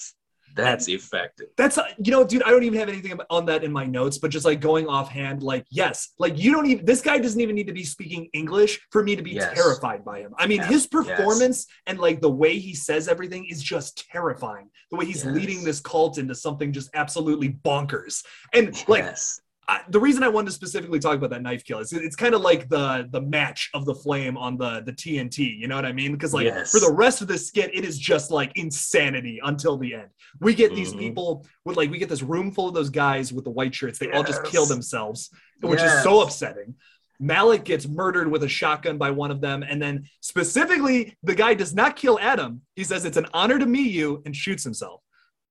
[0.54, 1.48] That's effective.
[1.56, 2.42] That's uh, you know, dude.
[2.42, 5.42] I don't even have anything on that in my notes, but just like going offhand,
[5.42, 6.84] like yes, like you don't even.
[6.84, 9.52] This guy doesn't even need to be speaking English for me to be Yes.
[9.54, 10.34] terrified by him.
[10.38, 14.68] I mean, his performance and like the way he says everything is just terrifying.
[14.90, 15.34] The way he's Yes.
[15.34, 18.24] leading this cult into something just absolutely bonkers.
[18.52, 19.40] And like yes.
[19.70, 22.16] I, the reason I wanted to specifically talk about that knife kill is it- it's
[22.16, 25.58] kind of like the the match of the flame on the the TNT.
[25.58, 26.12] You know what I mean?
[26.12, 26.70] Because like Yes.
[26.70, 30.08] for the rest of this skit, it is just like insanity until the end.
[30.40, 30.98] We get these Mhm.
[30.98, 33.98] people with like we get this room full of those guys with the white shirts.
[33.98, 35.28] They all just kill themselves,
[35.60, 36.74] which is so upsetting.
[37.20, 41.52] Malik gets murdered with a shotgun by one of them, and then specifically, the guy
[41.52, 42.62] does not kill Adam.
[42.76, 45.02] He says it's an honor to meet you and shoots himself.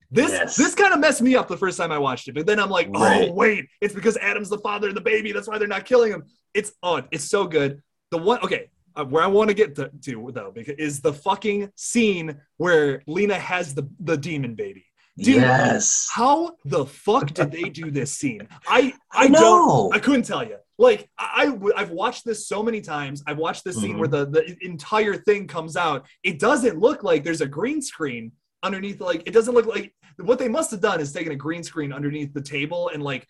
[0.09, 0.55] This Yes.
[0.55, 2.69] this kind of messed me up the first time I watched it, but then I'm
[2.69, 5.31] like, oh wait, it's because Adam's the father of the baby.
[5.33, 6.23] That's why they're not killing him.
[6.53, 7.81] It's oh, it's so good.
[8.11, 11.11] The one okay, uh, where I want to get to, to though, because is the
[11.13, 14.85] fucking scene where Lena has the the demon baby.
[15.17, 16.07] Dude, yes.
[16.13, 18.47] How the fuck did they do this scene?
[18.67, 19.91] I I, I don't know.
[19.93, 20.57] I couldn't tell you.
[20.77, 23.23] Like I, I have watched this so many times.
[23.27, 23.99] I've watched this scene Mhm.
[23.99, 26.05] where the the entire thing comes out.
[26.23, 28.31] It doesn't look like there's a green screen
[28.63, 28.99] underneath.
[29.01, 31.93] Like it doesn't look like what they must have done is taken a green screen
[31.93, 33.27] underneath the table and like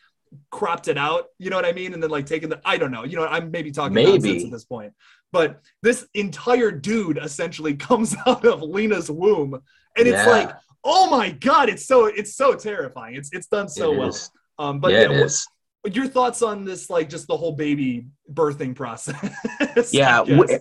[0.51, 1.25] cropped it out.
[1.39, 1.93] You know what I mean?
[1.93, 3.03] And then like taking the I don't know.
[3.03, 4.11] You know I'm maybe talking Maybe.
[4.11, 4.93] nonsense at this point.
[5.33, 9.53] But this entire dude essentially comes out of Lena's womb,
[9.97, 13.15] and it's Yeah, like, oh my god, it's so it's so terrifying.
[13.15, 14.17] It's it's done so it well.
[14.59, 15.47] Um, but yeah, yeah, it what- is.
[15.85, 19.15] Your thoughts on this like just the whole baby birthing process?
[19.91, 20.59] Yeah w-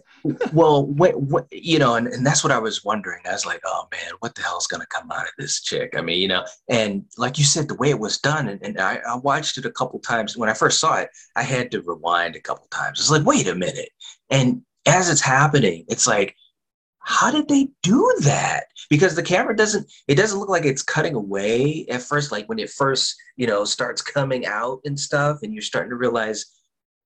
[0.52, 3.22] well what, what you know and, and that's what i was wondering.
[3.26, 5.94] I was like oh man what the hell's gonna come out of this chick?
[5.96, 8.78] I mean you know and like you said the way it was done and, and
[8.80, 10.36] I, I watched it a couple times.
[10.36, 13.00] When i first saw it i had to rewind a couple times.
[13.00, 13.90] It's like wait a minute.
[14.30, 16.36] And as it's happening it's like
[17.08, 18.64] how did they do that?
[18.90, 22.58] Because the camera doesn't it doesn't look like it's cutting away at first like when
[22.58, 26.46] it first you know starts coming out and stuff and you're starting to realize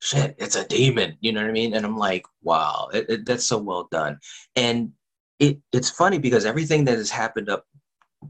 [0.01, 1.75] shit it's a demon you know what i mean?
[1.75, 4.19] And i'm like wow it, it- that's so well done.
[4.57, 4.93] And
[5.39, 7.65] it it's funny because everything that has happened up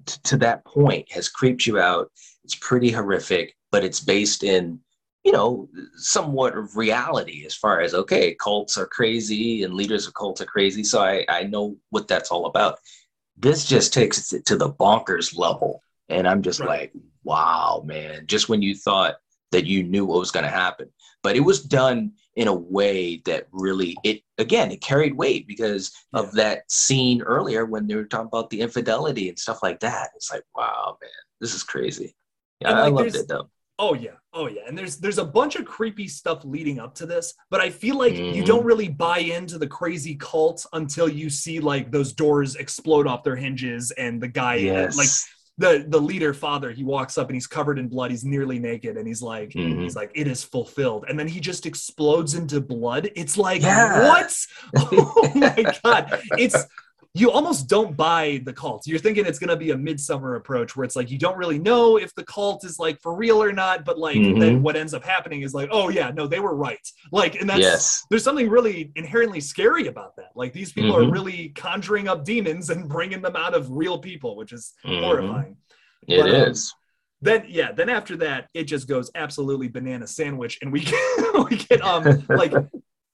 [0.07, 2.11] t- to that point has creeped you out.
[2.45, 4.81] It's pretty horrific but it's based in
[5.25, 10.15] you know somewhat of reality as far as okay cults are crazy and leaders of
[10.15, 12.79] cults are crazy so i i know what that's all about.
[13.37, 16.69] This just takes it to the bonkers level and i'm just Right.
[16.69, 16.93] like
[17.25, 19.17] wow man just when you thought
[19.53, 20.89] that you knew what was going to happen.
[21.23, 25.93] But it was done in a way that really it again it carried weight because
[26.13, 30.11] of that scene earlier when they were talking about the infidelity and stuff like that.
[30.17, 31.11] It's like wow man
[31.41, 32.15] this is crazy.
[32.61, 33.51] Yeah And, i like, loved it though
[33.87, 34.17] oh yeah.
[34.33, 34.63] Oh yeah.
[34.69, 37.97] And there's there's a bunch of creepy stuff leading up to this but i feel
[38.05, 38.51] like you Mhm.
[38.53, 43.25] don't really buy into the crazy cult until you see like those doors explode off
[43.25, 44.97] their hinges and the guy yes.
[45.03, 45.09] like
[45.65, 48.11] the the leader father he walks up and he's covered in blood.
[48.15, 49.83] He's nearly naked and he's like Mhm.
[49.83, 51.05] he's like it is fulfilled.
[51.09, 53.05] And then he just explodes into blood.
[53.23, 54.09] It's like Yeah.
[54.09, 54.31] what?
[54.77, 56.05] Oh my god.
[56.45, 56.57] It's
[57.15, 58.87] you almost don't buy the cult.
[58.87, 61.97] You're thinking it's gonna be a Midsommar approach where it's like you don't really know
[61.97, 64.39] if the cult is like for real or not, but like Mhm.
[64.39, 66.87] then what ends up happening is like, oh yeah, no, they were right.
[67.11, 68.07] Like, and that's yes.
[68.11, 70.31] there's something really inherently scary about that.
[70.37, 71.13] Like these people are Mhm.
[71.13, 75.01] really conjuring up demons and bringing them out of real people, which is Mhm.
[75.03, 75.57] horrifying.
[76.07, 76.55] It But, um.
[77.23, 80.95] Then yeah, then after that, it just goes absolutely banana sandwich, and we get
[81.51, 82.53] we get um like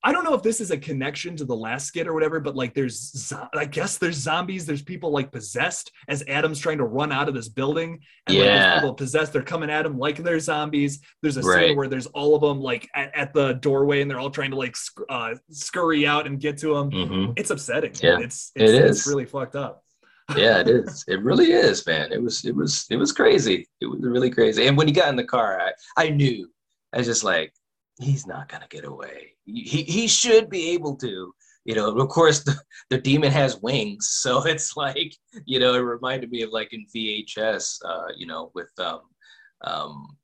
[0.09, 2.55] I don't know if this is a connection to the last skit or whatever, but
[2.55, 2.97] like there's
[3.27, 7.29] zo- I guess there's zombies, there's people like possessed as Adam's trying to run out
[7.29, 7.99] of this building,
[8.29, 8.45] and Yeah.
[8.45, 11.01] there's people possessed, they're coming at him like they're zombies.
[11.23, 14.21] There's a scene where there's all of them like at, at the doorway, and they're
[14.21, 16.91] all trying to like sc- uh, scurry out and get to him.
[16.93, 17.93] hmm It's upsetting.
[18.01, 19.83] Yeah, it's it's, it it's really fucked up.
[20.37, 21.05] Yeah, it is.
[21.09, 22.13] It really is, man.
[22.13, 22.45] It was.
[22.45, 22.87] It was.
[22.91, 23.69] It was crazy.
[23.81, 24.67] It was really crazy.
[24.67, 25.71] And when he got in the car, I
[26.05, 26.51] I knew.
[26.93, 27.53] I was just like,
[27.99, 29.35] he's not gonna get away.
[29.45, 31.33] He he should be able to.
[31.65, 32.57] You know, of course, the,
[32.91, 35.13] the demon has wings, so it's like,
[35.47, 39.01] you know, it reminded me of like in VHS, uh, you know, with um,
[39.63, 40.17] um,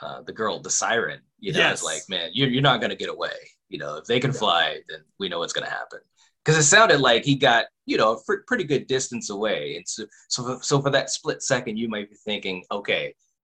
[0.00, 1.20] uh, the girl, the siren.
[1.40, 1.72] You know, Yes.
[1.80, 3.36] it's like, man, you're you're not gonna get away.
[3.68, 5.98] You know, if they can fly, then we know what's gonna happen
[6.44, 10.04] because it sounded like he got you know a pretty good distance away and so
[10.28, 13.14] so so for that split second you might be thinking okay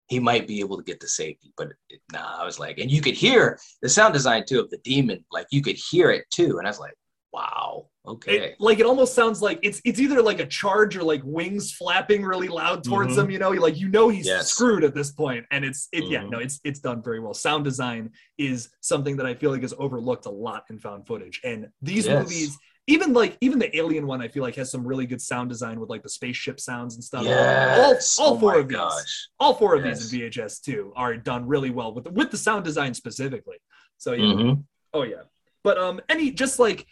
[0.07, 2.91] he might be able to get to safety but it, nah i was like and
[2.91, 6.25] you could hear the sound design too of the demon like you could hear it
[6.31, 6.93] too and i was like
[7.33, 11.03] wow okay It, like it almost sounds like it's it's either like a charge or
[11.03, 13.23] like wings flapping really loud towards Mhm.
[13.23, 13.31] him.
[13.31, 14.51] You know, like you know he's Yes.
[14.51, 16.29] screwed at this point, and it's it yeah Mhm.
[16.29, 17.33] no it's it's done very well.
[17.33, 21.41] Sound design is something that I feel like is overlooked a lot in found footage,
[21.43, 22.23] and these Yes.
[22.23, 22.57] movies.
[22.87, 25.79] Even like even the Alien one, I feel like has some really good sound design
[25.79, 27.23] with like the spaceship sounds and stuff.
[27.23, 28.17] yes.
[28.19, 28.77] all oh four of these.
[28.77, 30.09] gosh All four of Yes.
[30.09, 33.57] these in VHS too are done really well with the, with the sound design specifically.
[33.97, 34.63] So yeah, Mhm.
[34.93, 35.23] Oh yeah.
[35.63, 36.85] But um any just like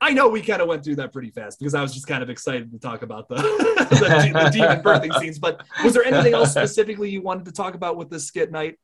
[0.00, 2.22] I know we kind of went through that pretty fast because I was just kind
[2.22, 3.36] of excited to talk about the,
[3.90, 5.38] the, the demon birthing scenes.
[5.38, 8.78] But was there anything else specifically you wanted to talk about with this skit night?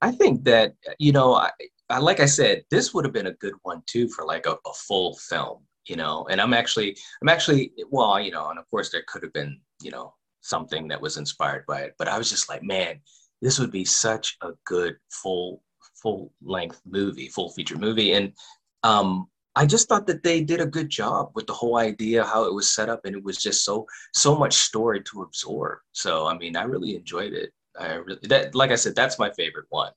[0.00, 1.50] I think that you know, I
[1.98, 4.72] like I said, this would have been a good one too for like a, a
[4.74, 6.26] full film, you know.
[6.30, 9.60] And I'm actually, I'm actually, well, you know, and of course there could have been,
[9.82, 13.00] you know, something that was inspired by it, but I was just like, man,
[13.40, 15.62] this would be such a good full
[16.02, 18.32] full length movie, full feature movie, and
[18.82, 19.28] um.
[19.54, 22.54] I just thought that they did a good job with the whole idea, how it
[22.54, 25.80] was set up, and it was just so so much story to absorb.
[25.92, 27.52] So I mean, I really enjoyed it.
[27.78, 29.92] I really that like I said, that's my favorite one.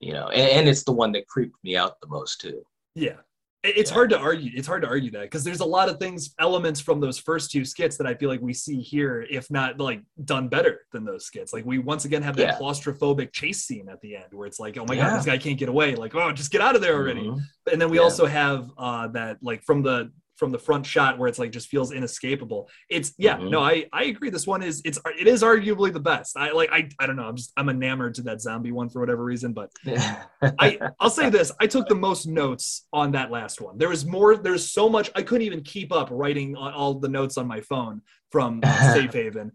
[0.00, 2.62] You know, and, and it's the one that creeped me out the most too.
[2.94, 3.16] Yeah.
[3.64, 3.94] It's Yeah.
[3.94, 4.52] hard to argue.
[4.54, 7.50] It's hard to argue that because there's a lot of things, elements from those first
[7.50, 11.04] two skits that I feel like we see here, if not like done better than
[11.04, 11.52] those skits.
[11.52, 12.58] Like we once again have that Yeah.
[12.58, 15.10] claustrophobic chase scene at the end where it's like, oh my Yeah.
[15.10, 15.96] god, this guy can't get away.
[15.96, 17.22] Like, oh, just get out of there already.
[17.24, 17.40] Mhm.
[17.72, 21.28] and then we also have uh that like from the from the front shot where
[21.28, 22.68] it's like just feels inescapable.
[22.88, 23.50] It's yeah Mhm.
[23.50, 24.30] no i i agree.
[24.30, 26.36] This one is it's it is arguably the best.
[26.36, 27.24] I like i i don't know.
[27.28, 29.70] I'm just i'm enamored to that zombie one for whatever reason but
[30.58, 31.52] i i'll say this.
[31.60, 33.78] I took the most notes on that last one.
[33.78, 37.08] There was more there's so much i couldn't even keep up writing on all the
[37.08, 38.60] notes on my phone from
[38.92, 39.52] safe haven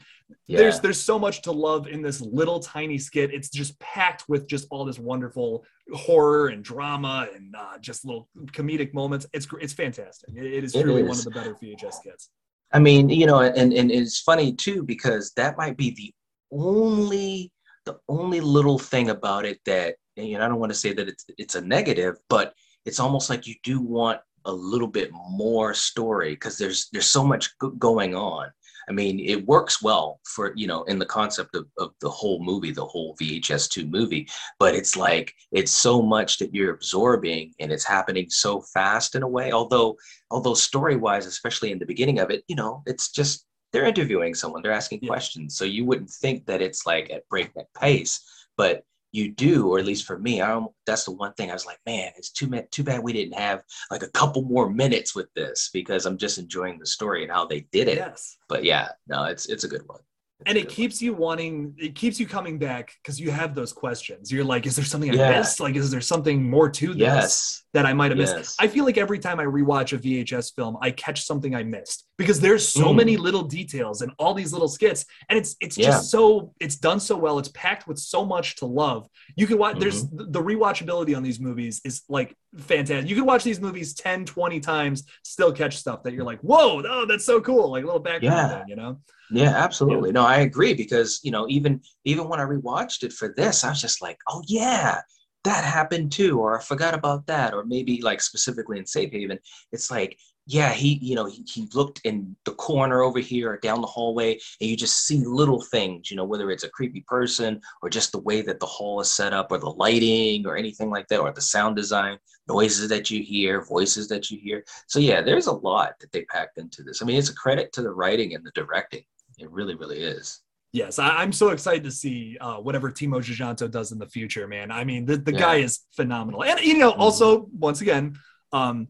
[0.48, 0.58] yeah.
[0.58, 3.34] there's there's so much to love in this little tiny skit.
[3.34, 8.30] It's just packed with just all this wonderful horror and drama and uh, just little
[8.48, 9.26] comedic moments.
[9.34, 10.30] It's it's fantastic.
[10.36, 12.30] It- it is It truly one of the better VHS skits.
[12.74, 16.14] I mean, you know, and and it's funny too because that might be the
[16.52, 17.52] only
[17.86, 21.08] the only little thing about it that you know I don't want to say that
[21.08, 22.54] it's it's a negative, but
[22.86, 27.24] it's almost like you do want a little bit more story because there's there's so
[27.24, 28.50] much go- going on.
[28.90, 32.44] I mean, it works well for you know in the concept of, of the whole
[32.44, 34.28] movie, the whole VHS two movie,
[34.60, 39.24] but it's like it's so much that you're absorbing and it's happening so fast in
[39.24, 39.52] a way.
[39.52, 39.98] Although
[40.30, 44.34] although story wise, especially in the beginning of it, you know, it's just they're interviewing
[44.36, 45.10] someone, they're asking Yeah.
[45.10, 45.58] questions.
[45.58, 48.20] So you wouldn't think that it's like at breakneck pace,
[48.58, 51.54] but you do, or at least for me, I don't, that's the one thing I
[51.54, 54.70] was like, man, it's too ma- too bad we didn't have like a couple more
[54.70, 57.98] minutes with this because I'm just enjoying the story and how they did it.
[57.98, 58.38] Yes.
[58.48, 60.00] But yeah, no, it's it's a good one.
[60.40, 60.76] It's And it good one.
[60.76, 64.32] keeps you wanting, it keeps you coming back because you have those questions.
[64.32, 65.38] You're like, is there something I Yeah.
[65.40, 65.60] missed?
[65.60, 68.36] Like, is there something more to this yes, that I might have yes.
[68.36, 68.62] missed?
[68.62, 72.06] I feel like every time I rewatch a VHS film, I catch something I missed
[72.18, 72.98] because there's so Mm.
[72.98, 75.88] many little details and all these little skits, and it's it's Yeah.
[75.88, 77.40] just so it's done so well.
[77.40, 79.08] It's packed with so much to love.
[79.38, 79.80] You can watch.
[79.80, 80.18] There's Mm-hmm.
[80.18, 83.10] the the rewatchability on these movies is like fantastic.
[83.10, 86.82] You can watch these movies 10, 20 times, still catch stuff that you're like, whoa,
[86.86, 88.50] oh, that's so cool, like a little background Yeah.
[88.60, 89.00] thing, you know?
[89.34, 90.12] Yeah, absolutely.
[90.12, 93.70] No, I agree because you know, even even when I rewatched it for this, I
[93.70, 95.00] was just like, oh yeah,
[95.44, 99.40] that happened too, or I forgot about that, or maybe like specifically in Safe Haven,
[99.72, 100.18] it's like
[100.48, 103.88] yeah, he, you know, he, he looked in the corner over here or down the
[103.88, 107.90] hallway, and you just see little things, you know, whether it's a creepy person or
[107.90, 111.08] just the way that the hall is set up or the lighting or anything like
[111.08, 112.18] that, or the sound design,
[112.48, 114.64] noises that you hear, voices that you hear.
[114.88, 117.02] So yeah, there's a lot that they packed into this.
[117.02, 119.04] I mean, it's a credit to the writing and the directing.
[119.38, 120.42] It really, really is.
[120.74, 124.48] Yes, I, am so excited to see uh, whatever Timo Tjahjanto does in the future,
[124.48, 124.72] man.
[124.72, 125.40] I mean, the, the Yeah.
[125.40, 126.44] guy is phenomenal.
[126.46, 128.18] And, you know, also, once again,
[128.54, 128.88] um,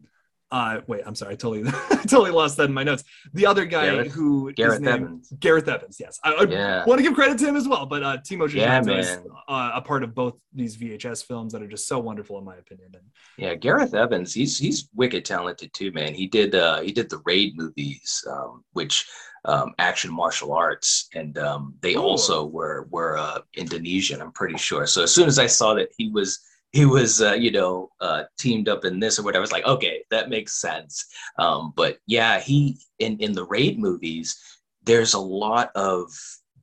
[0.52, 1.68] uh, wait, I'm sorry, I totally,
[2.06, 3.02] totally lost that in my notes.
[3.32, 5.32] The other guy Gareth- who Gareth name- Evans.
[5.40, 6.20] Gareth Evans, yes.
[6.22, 6.84] I, I Yeah.
[6.84, 9.18] want to give credit to him as well, but uh, Timo Yeah, is
[9.48, 12.56] uh, a part of both these VHS films that are just so wonderful, in my
[12.56, 12.90] opinion.
[12.94, 13.02] And
[13.38, 16.14] Yeah, Gareth Evans, he's he's wicked talented too, man.
[16.14, 19.08] He did uh he did the raid movies, um, which
[19.44, 22.02] um action martial arts, and um they Ooh.
[22.02, 24.86] also were were uh Indonesian, I'm pretty sure.
[24.86, 26.40] So as soon as I saw that he was
[26.72, 29.66] he was uh, you know uh teamed up in this or whatever, I was like,
[29.66, 31.06] okay, that makes sense.
[31.38, 34.38] Um, but yeah, he in in the raid movies,
[34.84, 36.10] there's a lot of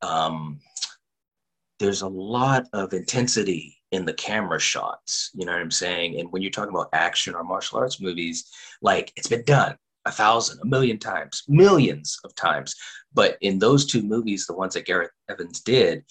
[0.01, 0.59] um
[1.79, 5.31] there's a lot of intensity in the camera shots.
[5.33, 6.19] You know what I'm saying?
[6.19, 8.51] And when you're talking about action or martial arts movies,
[8.81, 9.77] like it's been done
[10.09, 12.75] a thousand, a million times, millions of times.
[13.13, 16.03] But in those two movies, the ones that Gareth Evans did,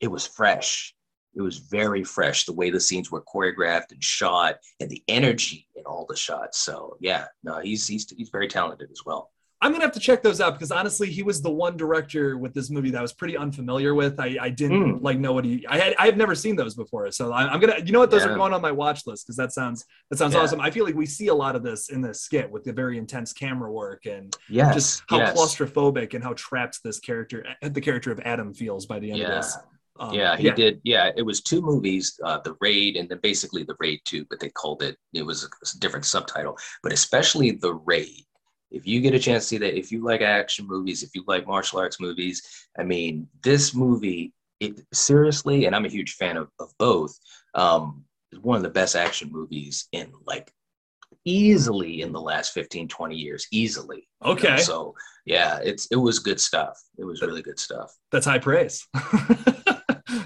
[0.00, 0.94] it was fresh.
[1.34, 5.66] It was very fresh, the way the scenes were choreographed and shot and the energy
[5.74, 6.60] in all the shots.
[6.60, 9.30] So yeah, no, he's he's he's very talented as well.
[9.64, 12.52] I'm gonna have to check those out because honestly, he was the one director with
[12.52, 14.20] this movie that I was pretty unfamiliar with.
[14.20, 15.02] I, I didn't Mm.
[15.02, 15.66] like know what he.
[15.66, 17.78] I had I have never seen those before, so I, I'm gonna.
[17.84, 18.10] You know what?
[18.10, 20.40] Those are going on my watch list because that sounds that sounds Yeah.
[20.40, 20.60] awesome.
[20.60, 22.98] I feel like we see a lot of this in this skit with the very
[22.98, 24.74] intense camera work and Yes.
[24.74, 25.34] just how yes.
[25.36, 29.28] claustrophobic and how trapped this character, the character of Adam, feels by the end Yeah.
[29.28, 29.56] of this.
[29.98, 30.80] Um, yeah, he did.
[30.84, 34.40] Yeah, it was two movies, uh, The Raid and then basically The Raid 2, but
[34.40, 36.58] they called it, it was a different subtitle.
[36.82, 38.24] But especially The Raid,
[38.74, 41.22] if you get a chance to see that, if you like action movies, if you
[41.26, 46.36] like martial arts movies, I mean, this movie, it seriously, and I'm a huge fan
[46.36, 47.16] of, of both,
[47.54, 50.52] um, is one of the best action movies in like
[51.24, 54.08] easily in the last 15, 20 years, easily.
[54.22, 54.32] you know?
[54.32, 54.58] Okay.
[54.58, 54.94] So
[55.24, 56.78] yeah, it's it was good stuff.
[56.98, 57.94] It was really good stuff.
[58.10, 58.86] That's high praise.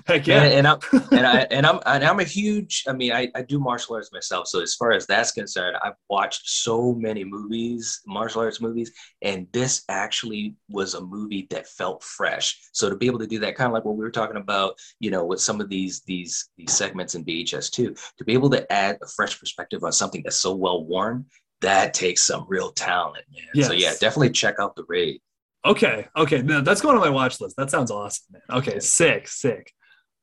[0.08, 0.42] Heck yeah.
[0.42, 0.78] And, and I'm
[1.12, 2.84] and I and I'm and I'm a huge.
[2.88, 4.48] I mean, I, I do martial arts myself.
[4.48, 8.90] So as far as that's concerned, I've watched so many movies, martial arts movies,
[9.20, 12.58] and this actually was a movie that felt fresh.
[12.72, 14.78] So to be able to do that, kind of like what we were talking about,
[14.98, 18.48] you know, with some of these these these segments in VHS too, to be able
[18.50, 21.26] to add a fresh perspective on something that's so well worn,
[21.60, 23.66] that takes some real talent, man.
[23.66, 25.20] So yeah, definitely check out the raid.
[25.66, 27.56] Okay, okay, no, that's going on my watch list.
[27.58, 28.58] That sounds awesome, man.
[28.58, 29.74] Okay, sick, sick.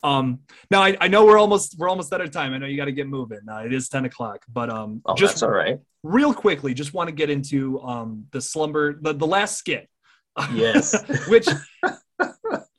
[0.04, 0.40] Um,
[0.70, 2.54] now I, I know we're almost we're almost out of time.
[2.54, 3.40] I know you got to get moving.
[3.50, 5.80] Uh, it is ten o'clock, but um, Oh, just all right.
[6.04, 9.90] real quickly, just want to get into um the slumber the the last skit.
[10.54, 10.94] Yes.
[11.30, 11.48] which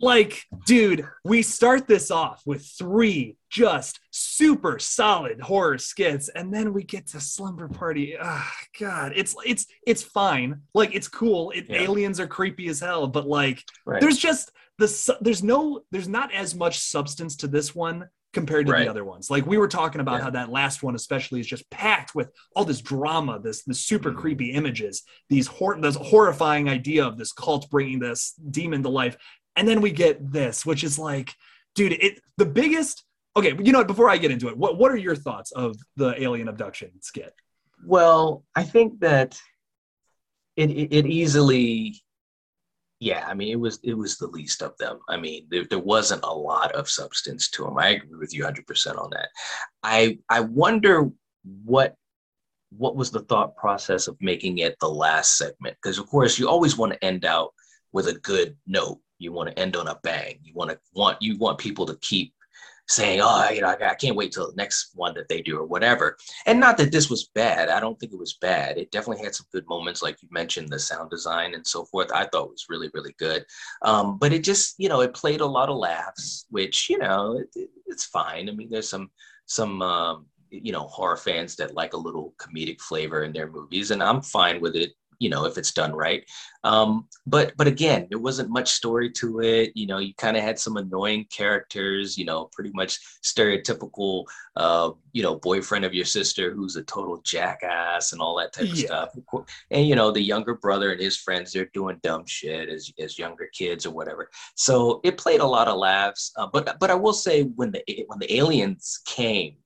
[0.00, 6.74] like dude we start this off with three just super solid horror skits and then
[6.74, 11.64] we get to slumber party ah god it's it's it's fine like it's cool it,
[11.68, 11.80] Yeah.
[11.82, 14.00] aliens are creepy as hell but like Right.
[14.00, 18.72] there's just the there's no there's not as much substance to this one compared to
[18.72, 18.84] Right.
[18.84, 20.24] the other ones like we were talking about Yeah.
[20.24, 24.12] how that last one especially is just packed with all this drama this this super
[24.12, 24.16] Mhm.
[24.18, 29.16] creepy images these hor- this horrifying idea of this cult bringing this demon to life
[29.56, 31.34] and then we get this which is like
[31.74, 33.04] dude it the biggest
[33.36, 35.74] okay you know what before i get into it what what are your thoughts of
[35.96, 37.32] the alien abduction skit
[37.86, 39.38] Well, I think that
[40.56, 42.02] it, it it easily,
[43.00, 43.24] yeah.
[43.26, 44.98] I mean, it was it was the least of them.
[45.08, 47.78] I mean, there, there wasn't a lot of substance to them.
[47.78, 49.28] I agree with you 100 percent on that.
[49.82, 51.10] I I wonder
[51.64, 51.94] what
[52.70, 55.76] what was the thought process of making it the last segment?
[55.82, 57.52] Because of course, you always want to end out
[57.92, 59.00] with a good note.
[59.18, 60.38] You want to end on a bang.
[60.42, 62.34] You want to want you want people to keep
[62.88, 65.58] saying, "Oh, you know, I, I can't wait till the next one that they do
[65.58, 66.16] or whatever."
[66.46, 67.68] and not that this was bad.
[67.68, 68.78] I don't think it was bad.
[68.78, 72.10] It definitely had some good moments like you mentioned the sound design and so forth
[72.12, 73.44] i thought was really really good.
[73.82, 77.38] Um, but it just you know it played a lot of laughs which you know
[77.38, 78.48] it, it- it's fine.
[78.48, 79.10] I mean there's some
[79.46, 83.90] some um, you know horror fans that like a little comedic flavor in their movies
[83.90, 86.24] and i'm fine with it you know if it's done right
[86.64, 90.42] um, but but again there wasn't much story to it you know you kind of
[90.42, 94.24] had some annoying characters you know pretty much stereotypical
[94.56, 98.64] uh, you know, boyfriend of your sister who's a total jackass and all that type
[98.64, 98.86] of Yeah.
[98.86, 99.16] stuff.
[99.70, 103.18] And you know, the younger brother and his friends, they're doing dumb shit as as
[103.18, 104.30] younger kids or whatever.
[104.54, 106.32] So it played a lot of laughs.
[106.36, 109.56] Uh, but but I will say when the when the aliens came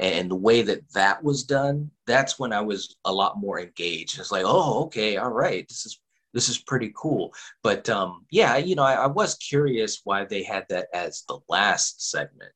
[0.00, 4.18] and the way that that was done that's when i was a lot more engaged
[4.18, 6.00] it's like oh okay all right this is
[6.34, 7.32] this is pretty cool
[7.62, 11.38] but um yeah you know i, I was curious why they had that as the
[11.48, 12.52] last segment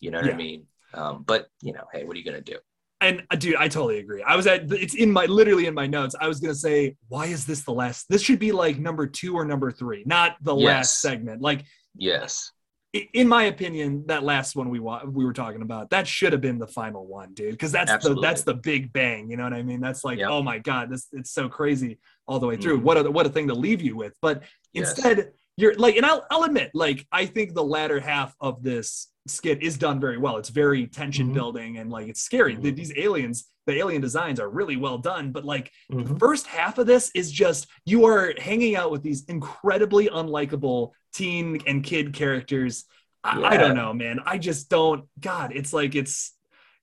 [0.00, 0.34] you know what Yeah.
[0.34, 2.58] i mean um but you know hey what are you gonna do
[3.02, 4.22] And uh, dude, I totally agree.
[4.22, 6.14] I was at it's in my literally in my notes.
[6.18, 8.06] I was gonna say, why is this the last?
[8.08, 10.64] This should be like number two or number three, not the Yes.
[10.66, 11.42] last segment.
[11.42, 11.60] Like
[11.94, 12.52] yes
[12.92, 16.40] in my opinion, that last one we wa- we were talking about, that should have
[16.40, 17.50] been the final one, dude.
[17.52, 18.22] Because that's Absolutely.
[18.22, 19.30] the that's the big bang.
[19.30, 19.80] You know what I mean?
[19.80, 20.28] That's like, Yep.
[20.30, 22.78] oh my god, this it's so crazy all the way through.
[22.80, 22.82] Mhm.
[22.82, 24.14] What a what a thing to leave you with.
[24.22, 24.90] But Yes.
[24.96, 29.08] instead, you're like, and I'll I'll admit, like, I think the latter half of this
[29.26, 30.36] skit is done very well.
[30.36, 31.34] It's very tension Mhm.
[31.34, 32.54] building and like it's scary.
[32.56, 32.76] Mhm.
[32.76, 36.06] These aliens, the alien designs are really well done, but like Mhm.
[36.06, 40.92] the first half of this is just you are hanging out with these incredibly unlikable
[41.16, 42.84] teen and kid characters.
[43.24, 44.20] I, I don't know, man.
[44.24, 45.04] I just don't.
[45.20, 46.32] God, it's like it's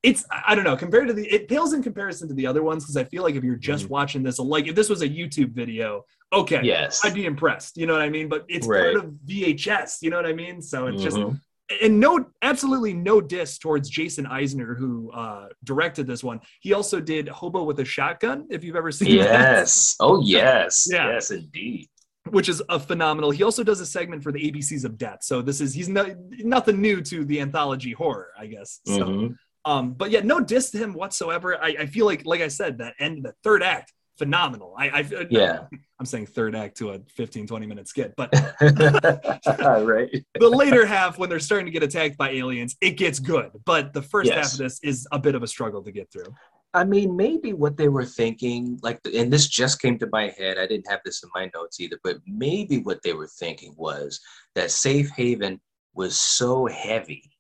[0.02, 2.84] it's I don't know compared to the it pales in comparison to the other ones
[2.84, 3.90] because I feel like if you're just Mhm.
[3.90, 6.04] watching this, like if this was a YouTube video,
[6.34, 7.78] okay, yes I'd be impressed.
[7.78, 8.28] You know what I mean?
[8.28, 10.00] But it's part of VHS.
[10.02, 10.62] You know what I mean?
[10.62, 11.40] So it's just Mhm.
[11.82, 17.00] and no absolutely no diss towards Jason Eisener who uh directed this one he also
[17.00, 21.08] did hobo with a shotgun if you've ever seen that yes oh yes Yeah.
[21.14, 21.88] yes indeed
[22.34, 25.20] which is a phenomenal he also does a segment for the abcs of death.
[25.22, 28.80] So this is he's no, nothing new to the anthology horror i guess.
[28.86, 29.36] So Mhm.
[29.66, 31.50] um but yeah no diss to him whatsoever.
[31.64, 34.74] I, I feel like like i said that end the third act phenomenal.
[34.78, 35.66] I i yeah.
[36.00, 38.30] I'm saying third act to a 15 20 minute skit but
[38.62, 40.26] right.
[40.40, 43.52] the later half when they're starting to get attacked by aliens it gets good.
[43.66, 46.34] But the first half of this is a bit of a struggle to get through
[46.74, 50.58] I mean, maybe what they were thinking, like, and this just came to my head.
[50.58, 54.20] I didn't have this in my notes either, but maybe what they were thinking was
[54.56, 55.62] that Safe Haven
[55.94, 57.32] was so heavy,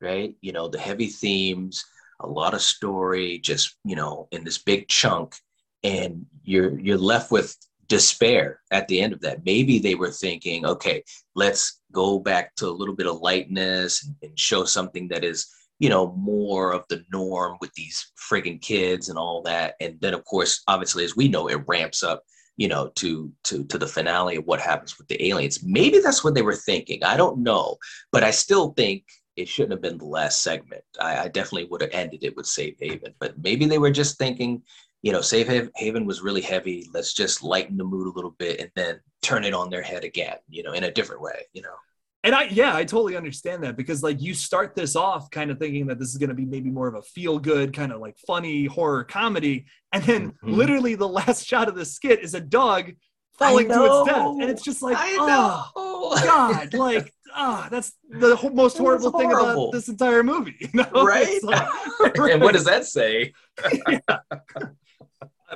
[0.00, 0.34] right?
[0.40, 1.84] You know, the heavy themes,
[2.20, 5.36] a lot of story, just you know, in this big chunk,
[5.84, 9.44] and you're you're left with despair at the end of that.
[9.44, 11.02] Maybe they were thinking, okay,
[11.34, 15.48] let's go back to a little bit of lightness and, and show something that is
[15.80, 19.74] you know, more of the norm with these friggin' kids and all that.
[19.80, 22.22] And then of course, obviously, as we know, it ramps up,
[22.56, 25.64] you know, to to to the finale of what happens with the aliens.
[25.64, 27.02] Maybe that's what they were thinking.
[27.02, 27.78] I don't know,
[28.12, 29.04] but I still think
[29.36, 30.84] it shouldn't have been the last segment.
[31.00, 34.18] I, I definitely would have ended it with Safe Haven, but maybe they were just
[34.18, 34.62] thinking,
[35.00, 36.90] you know, Safe Haven was really heavy.
[36.92, 40.04] Let's just lighten the mood a little bit and then turn it on their head
[40.04, 41.74] again, you know, in a different way, you know.
[42.24, 45.58] And i yeah i totally understand that because like you start this off kind of
[45.58, 48.00] thinking that this is going to be maybe more of a feel good kind of
[48.00, 50.56] like funny horror comedy and then Mhm.
[50.56, 52.92] literally the last shot of the skit is a dog
[53.38, 55.26] falling to its death and it's just like I oh
[56.16, 56.22] know.
[56.24, 60.68] god like ah that's the ho- most It horrible thing about this entire movie you
[60.74, 61.26] know right?
[61.28, 61.68] It's like-
[62.32, 63.32] and what does that say?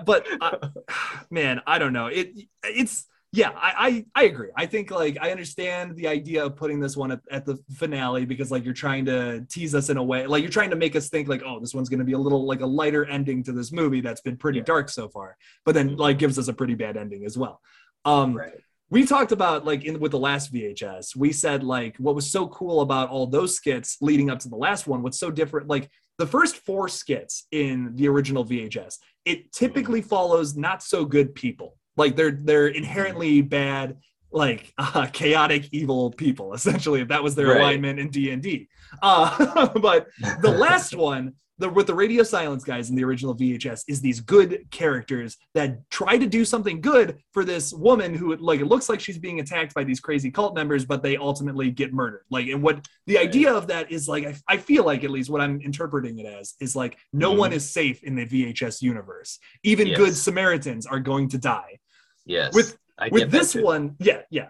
[0.04, 0.68] but uh,
[1.30, 2.06] man, I don't know.
[2.06, 2.32] It
[2.64, 3.06] it's
[3.36, 4.50] yeah, I, I I agree.
[4.56, 8.24] I think like I understand the idea of putting this one at, at the finale
[8.24, 10.94] because like you're trying to tease us in a way, like you're trying to make
[10.94, 13.52] us think like, oh, this one's gonna be a little like a lighter ending to
[13.52, 14.64] this movie that's been pretty Yeah.
[14.66, 17.60] dark so far, but then like gives us a pretty bad ending as well.
[18.04, 18.52] Um, Right.
[18.90, 22.46] we talked about like in with the last VHS, we said like what was so
[22.46, 25.90] cool about all those skits leading up to the last one, what's so different, like
[26.18, 31.76] the first four skits in the original VHS, it typically follows not so good people.
[31.96, 33.96] Like they're they're inherently bad,
[34.32, 36.54] like uh, chaotic, evil people.
[36.54, 37.60] Essentially, if that was their Right.
[37.60, 38.68] alignment in D and D.
[39.02, 40.08] Uh, but
[40.42, 44.18] the last one, the with the radio silence guys in the original VHS, is these
[44.20, 48.88] good characters that try to do something good for this woman who like it looks
[48.88, 52.22] like she's being attacked by these crazy cult members, but they ultimately get murdered.
[52.28, 55.30] Like, and what the idea of that is like, I, I feel like at least
[55.30, 57.38] what I'm interpreting it as is like no Mhm.
[57.38, 59.38] one is safe in the VHS universe.
[59.62, 59.96] Even Yes.
[59.96, 61.78] good Samaritans are going to die
[62.26, 62.54] Yes.
[62.54, 63.62] with I with this too.
[63.64, 64.48] one yeah yeah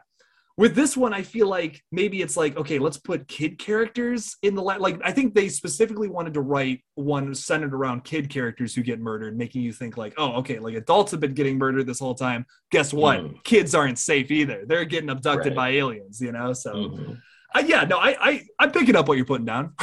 [0.56, 4.54] with this one i feel like maybe it's like okay let's put kid characters in
[4.54, 8.74] the la- like i think they specifically wanted to write one centered around kid characters
[8.74, 11.86] who get murdered making you think like oh okay like adults have been getting murdered
[11.86, 13.42] this whole time guess what Mm.
[13.44, 15.56] kids aren't safe either they're getting abducted Right.
[15.56, 17.18] by aliens you know so Mhm.
[17.54, 19.72] Uh, yeah no i i i'm picking up what you're putting down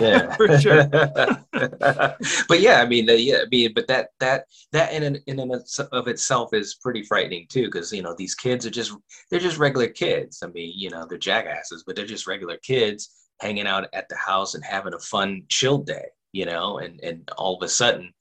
[0.00, 0.84] Yeah, for sure
[2.48, 5.38] but yeah, I mean, the, yeah, I mean, but that that that in and in
[5.40, 5.52] and
[5.92, 8.92] of itself is pretty frightening too, because you know these kids are just
[9.30, 10.42] they're just regular kids.
[10.42, 13.10] I mean, you know, they're jackasses, but they're just regular kids
[13.40, 16.06] hanging out at the house and having a fun, chill day.
[16.32, 18.12] You know, and and all of a sudden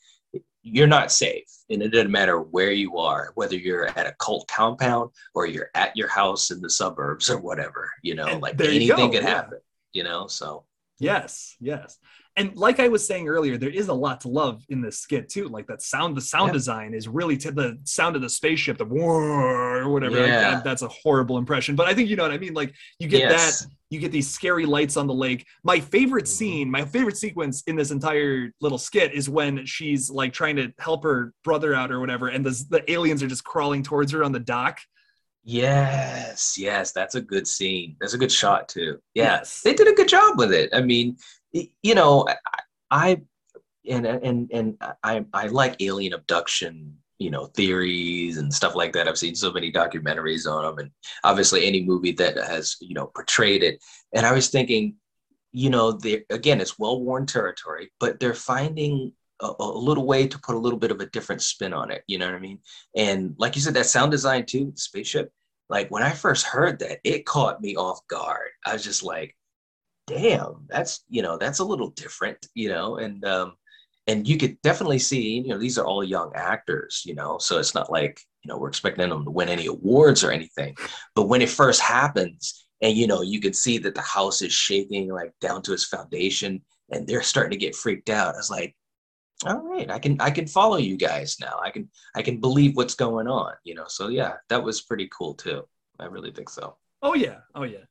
[0.64, 4.48] you're not safe, and it doesn't matter where you are, whether you're at a cult
[4.48, 7.92] compound or you're at your house in the suburbs or whatever.
[8.02, 9.30] You know, And like anything could yeah.
[9.30, 9.60] happen.
[9.92, 10.66] You know, so
[11.00, 11.98] Yes, yes.
[12.38, 15.28] and like I was saying earlier, there is a lot to love in this skit
[15.28, 15.50] too.
[15.50, 16.54] Like that sound, the sound Yeah.
[16.54, 20.18] design is really t- the sound of the spaceship, the war or whatever.
[20.22, 20.62] Like, Yeah.
[20.64, 22.54] That's a horrible impression, but I think you know what I mean.
[22.54, 23.62] Like you get Yes.
[23.66, 25.46] that, you get these scary lights on the lake.
[25.64, 26.36] My favorite Mhm.
[26.38, 30.74] scene, my favorite sequence in this entire little skit is when she's like trying to
[30.80, 34.24] help her brother out or whatever, and the the aliens are just crawling towards her
[34.24, 34.80] on the dock.
[35.44, 37.98] Yes, yes, that's a good scene.
[38.00, 39.00] That's a good shot too.
[39.14, 39.62] Yeah, Yes.
[39.62, 40.70] they did a good job with it.
[40.74, 41.18] I mean,
[41.52, 42.36] you know, I,
[42.90, 43.22] I
[43.88, 49.08] and and and I I like alien abduction, you know, theories and stuff like that.
[49.08, 50.92] I've seen so many documentaries on them, and
[51.24, 53.82] obviously any movie that has you know portrayed it.
[54.14, 54.96] And I was thinking,
[55.54, 55.98] you know,
[56.30, 60.80] again, it's well-worn territory, but they're finding a, a little way to put a little
[60.80, 62.04] bit of a different spin on it.
[62.08, 62.60] You know what I mean?
[62.96, 65.32] And like you said, that sound design too, the spaceship.
[65.70, 68.50] Like when I first heard that, it caught me off guard.
[68.66, 69.36] I was just like,
[70.08, 73.54] damn, that's you know, that's a little different, you know, and um,
[74.08, 77.58] and you could definitely see, you know, these are all young actors, you know, so
[77.58, 80.76] it's not like, you know, we're expecting them to win any awards or anything.
[81.16, 84.52] But when it first happens, and you know, you can see that the house is
[84.52, 88.36] shaking like down to its foundation, and they're starting to get freaked out.
[88.36, 88.76] I was like,
[89.46, 91.60] all right, I can I can follow you guys now.
[91.64, 93.86] I can I can believe what's going on, you know.
[93.88, 95.64] So yeah, that was pretty cool too.
[95.98, 96.76] I really think so.
[97.02, 97.86] Oh yeah, oh yeah.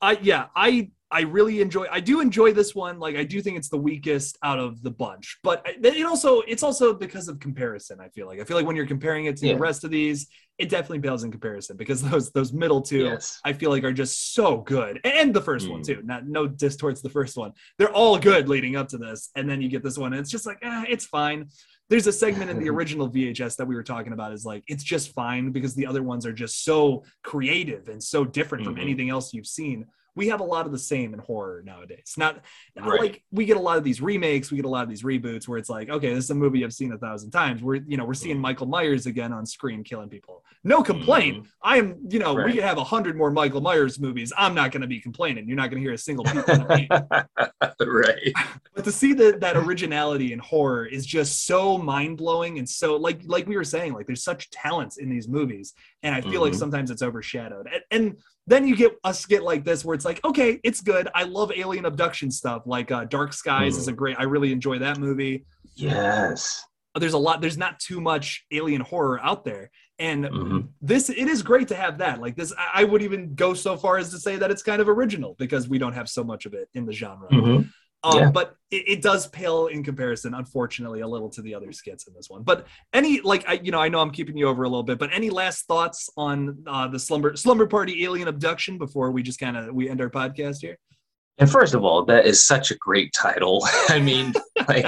[0.00, 1.86] I yeah, I I really enjoy.
[1.92, 2.98] I do enjoy this one.
[2.98, 6.62] Like I do think it's the weakest out of the bunch, but it also it's
[6.62, 8.00] also because of comparison.
[8.00, 9.54] I feel like I feel like when you're comparing it to Yeah.
[9.54, 10.26] the rest of these,
[10.58, 13.04] it definitely pales in comparison because those those middle two.
[13.04, 13.38] Yes.
[13.44, 15.86] I feel like are just so good, and the first one Mm.
[15.86, 16.00] too.
[16.02, 17.52] Not no diss towards the first one.
[17.78, 20.30] They're all good leading up to this, and then you get this one, and it's
[20.30, 21.48] just like, eh, it's fine.
[21.90, 24.82] There's a segment in the original VHS that we were talking about is like it's
[24.84, 28.80] just fine because the other ones are just so creative and so different from Mhm.
[28.82, 29.84] anything else you've seen.
[30.14, 32.14] We have a lot of the same in horror nowadays.
[32.18, 32.42] Not
[32.76, 33.00] Right.
[33.00, 35.48] like we get a lot of these remakes, we get a lot of these reboots
[35.48, 37.62] where it's like, okay, this is a movie I've seen a thousand times.
[37.62, 38.40] We're you know we're seeing Mhm.
[38.40, 40.44] Michael Myers again on screen killing people.
[40.64, 41.46] No complaint.
[41.62, 44.32] I am you know we could have a hundred more Michael Myers movies.
[44.36, 45.46] I'm not going to be complaining.
[45.48, 46.24] You're not going to hear a single
[47.80, 48.32] right.
[48.74, 52.96] But to see that that originality in horror is just so mind blowing and so
[52.96, 56.40] like like we were saying, like there's such talents in these movies, and I feel
[56.40, 56.58] like Mhm.
[56.58, 57.66] sometimes it's overshadowed.
[57.70, 61.08] And, and then you get us get like this where it's like, okay, it's good.
[61.14, 62.62] I love alien abduction stuff.
[62.66, 64.16] Like uh, Dark Skies is a great.
[64.18, 65.44] I really enjoy that movie.
[65.74, 66.64] Yes.
[66.98, 67.40] There's a lot.
[67.40, 70.68] There's not too much alien horror out there, and Mhm.
[70.82, 72.20] this it is great to have that.
[72.20, 74.88] Like this, I would even go so far as to say that it's kind of
[74.90, 77.28] original because we don't have so much of it in the genre.
[77.30, 77.70] Mhm.
[78.04, 78.30] Um, Yeah.
[78.30, 82.14] But it, it does pale in comparison, unfortunately, a little to the other skits in
[82.14, 82.42] this one.
[82.42, 84.98] But any like I, you know, I know I'm keeping you over a little bit,
[84.98, 89.38] but any last thoughts on uh, the slumber slumber party alien abduction before we just
[89.38, 90.78] kind of we end our podcast here?
[91.42, 93.66] And first of all, that is such a great title.
[93.88, 94.32] I mean,
[94.68, 94.86] like,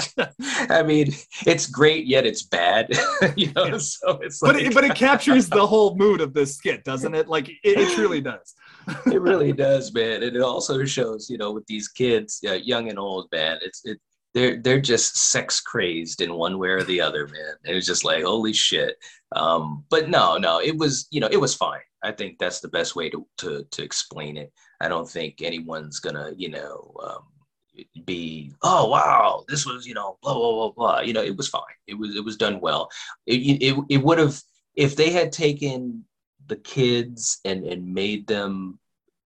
[0.71, 1.13] I mean,
[1.45, 2.91] it's great yet it's bad.
[3.37, 3.79] you know, Yeah.
[3.79, 7.13] so it's But like, it, but it captures the whole mood of this skit, doesn't
[7.13, 7.27] it?
[7.27, 8.55] Like it, it truly does.
[9.07, 10.23] it really does, man.
[10.23, 13.85] And it also shows, you know, with these kids, uh, young and old, man, it's
[13.85, 13.99] it.
[14.33, 17.55] They're they're just sex crazed in one way or the other, man.
[17.65, 18.97] It was just like holy shit.
[19.35, 21.81] Um, but no, no, it was you know it was fine.
[22.05, 24.53] I think that's the best way to to to explain it.
[24.81, 30.19] I don't think anyone's gonna you know um, be oh wow this was you know
[30.23, 31.01] blah blah blah blah.
[31.01, 31.63] You know it was fine.
[31.87, 32.91] It was it was done well.
[33.27, 34.41] It it, it would have
[34.77, 36.05] if they had taken
[36.47, 38.79] the kids and and made them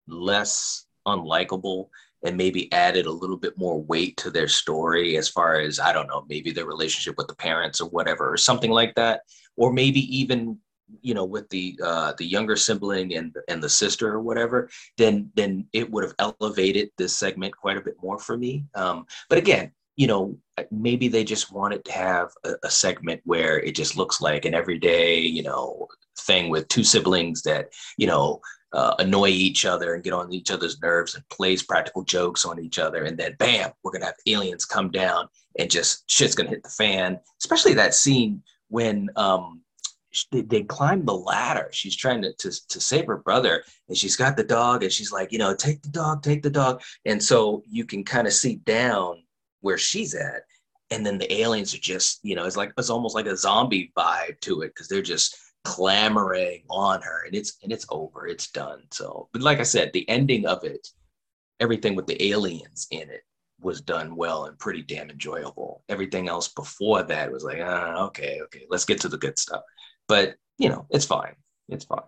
[0.06, 1.88] less unlikable
[2.24, 5.92] and maybe added a little bit more weight to their story as far as I
[5.92, 9.22] don't know maybe their relationship with the parents or whatever or something like that
[9.56, 10.58] or maybe even
[11.00, 15.30] you know with the uh the younger sibling and and the sister or whatever then
[15.34, 18.64] then it would have elevated this segment quite a bit more for me.
[18.74, 20.36] Um but again you know
[20.70, 24.54] maybe they just wanted to have a, a segment where it just looks like an
[24.54, 25.86] everyday you know
[26.20, 28.40] thing with two siblings that you know
[28.72, 32.60] uh, annoy each other and get on each other's nerves and plays practical jokes on
[32.60, 33.04] each other.
[33.04, 35.28] And then bam we're gonna have aliens come down
[35.58, 37.18] and just shit's gonna hit the fan.
[37.40, 39.62] Especially that scene when um
[40.32, 41.68] they, they climb the ladder.
[41.72, 45.12] She's trying to, to to save her brother and she's got the dog and she's
[45.12, 46.82] like you know take the dog take the dog.
[47.04, 49.22] And so you can kind of see down
[49.60, 50.42] where she's at
[50.90, 53.92] and then the aliens are just you know it's like it's almost like a zombie
[53.96, 58.50] vibe to it because they're just clamoring on her and it's and it's over it's
[58.50, 58.82] done.
[58.90, 60.88] So but like i said the ending of it
[61.60, 63.22] everything with the aliens in it
[63.60, 65.82] was done well and pretty damn enjoyable.
[65.88, 69.62] Everything else before that was like ah, okay okay let's get to the good stuff
[70.08, 71.34] but you know it's fine
[71.68, 72.02] it's fine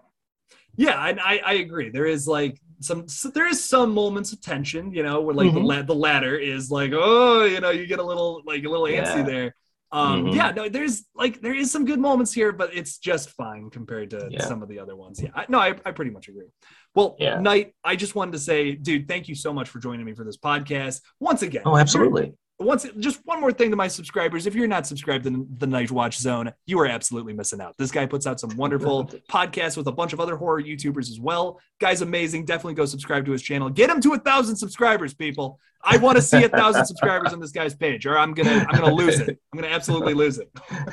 [0.76, 1.90] Yeah, and I, I agree.
[1.90, 5.52] There is like some so there is some moments of tension, you know, where like
[5.52, 5.66] the Mhm.
[5.72, 8.86] la- the ladder is like, oh, you know, you get a little like a little
[8.86, 9.22] antsy Yeah.
[9.34, 9.48] there.
[9.92, 10.34] Um, Mhm.
[10.38, 14.10] yeah, no, there's like there is some good moments here, but it's just fine compared
[14.10, 14.46] to Yeah.
[14.46, 15.20] some of the other ones.
[15.20, 16.50] Yeah, I, no, I, I pretty much agree.
[16.94, 17.40] Well, Yeah.
[17.40, 20.24] Night, I just wanted to say, dude, thank you so much for joining me for
[20.24, 21.62] this podcast once again.
[21.66, 22.32] Oh, absolutely.
[22.60, 24.46] Once just one more thing to my subscribers.
[24.46, 27.74] If you're not subscribed to the Nightwatch Zone you are absolutely missing out.
[27.78, 31.18] This guy puts out some wonderful podcasts with a bunch of other horror youtubers as
[31.18, 31.58] well.
[31.80, 32.44] Guy's amazing.
[32.44, 33.70] Definitely go subscribe to his channel.
[33.70, 37.40] Get him to a thousand subscribers people i want to see a thousand subscribers on
[37.40, 40.50] this guy's page or i'm gonna i'm gonna lose it i'm gonna absolutely lose it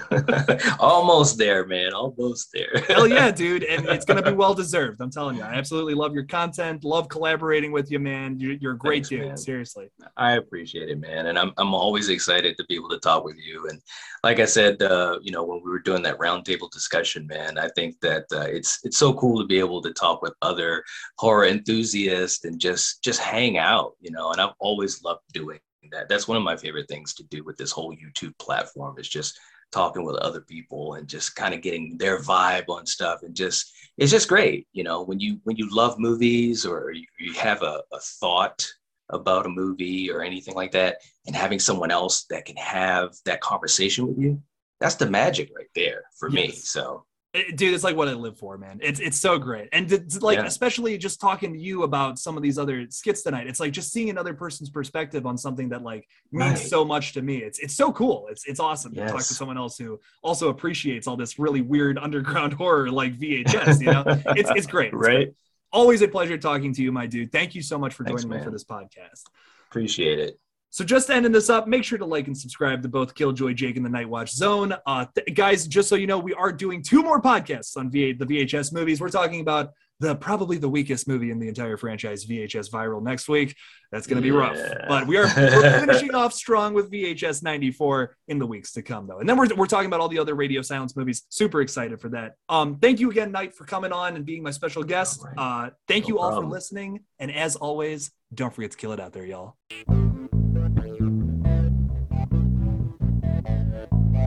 [0.80, 1.94] Almost there, man.
[1.94, 2.82] Almost there.
[2.88, 6.14] hell yeah dude and it's gonna be well deserved i'm telling you i absolutely love
[6.14, 9.38] your content love collaborating with you man you're, you're a great Thanks, dude man.
[9.38, 13.24] seriously I appreciate it, man, and I'm I'm always excited to be able to talk
[13.24, 13.68] with you.
[13.70, 13.82] And
[14.24, 17.70] like I said, uh, you know, when we were doing that roundtable discussion, man, I
[17.76, 20.84] think that uh, it's it's so cool to be able to talk with other
[21.18, 24.32] horror enthusiasts and just just hang out, you know.
[24.32, 25.60] And I've always loved doing
[25.92, 26.10] that.
[26.10, 29.40] That's one of my favorite things to do with this whole YouTube platform is just
[29.72, 33.74] talking with other people and just kind of getting their vibe on stuff and just
[33.98, 37.62] it's just great you know when you when you love movies or you, you have
[37.64, 38.66] a, a thought
[39.10, 43.42] about a movie or anything like that and having someone else that can have that
[43.42, 44.42] conversation with you
[44.80, 47.04] that's the magic right there for me so
[47.38, 48.80] It- dude it's like what i live for man.
[48.82, 49.70] It's it's so great.
[49.72, 50.46] And to, like Yeah.
[50.46, 53.92] especially just talking to you about some of these other skits tonight it's like just
[53.92, 56.70] seeing another person's perspective on something that like means Right.
[56.76, 57.38] so much to me.
[57.48, 58.28] It's it's so cool.
[58.32, 61.98] It's it's awesome to talk to someone else who also appreciates all this really weird
[62.08, 64.04] underground horror like vhs you know?
[64.40, 64.88] It's it's great.
[64.94, 65.34] It's great.
[65.72, 67.32] always a pleasure talking to you my dude.
[67.32, 69.24] Thank you so much for Thanks, joining me for this podcast.
[69.70, 70.47] Appreciate it
[70.78, 73.78] so just ending this up, make sure to like and subscribe to both KillJoy Jake
[73.78, 74.76] and the Nightwatch Zone.
[74.86, 78.14] Uh, th- guys, just so you know, we are doing two more podcasts on VA,
[78.16, 79.02] the VHS movies.
[79.02, 79.72] We're talking about
[80.02, 83.56] the probably the weakest movie in the entire franchise, VHS Viral, next week.
[83.92, 84.56] That's going to be rough,
[84.88, 89.18] but we are finishing off strong with VHS 94 in the weeks to come, though.
[89.18, 91.24] And then we're, we're talking about all the other Radio Silence movies.
[91.30, 92.34] Super excited for that.
[92.50, 95.26] Um, thank you again, Night, for coming on and being my special guest.
[95.36, 96.52] Uh, thank No you all problem.
[96.52, 99.56] for listening, and as always, don't forget to kill it out there, y'all.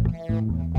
[0.03, 0.70] Thank you.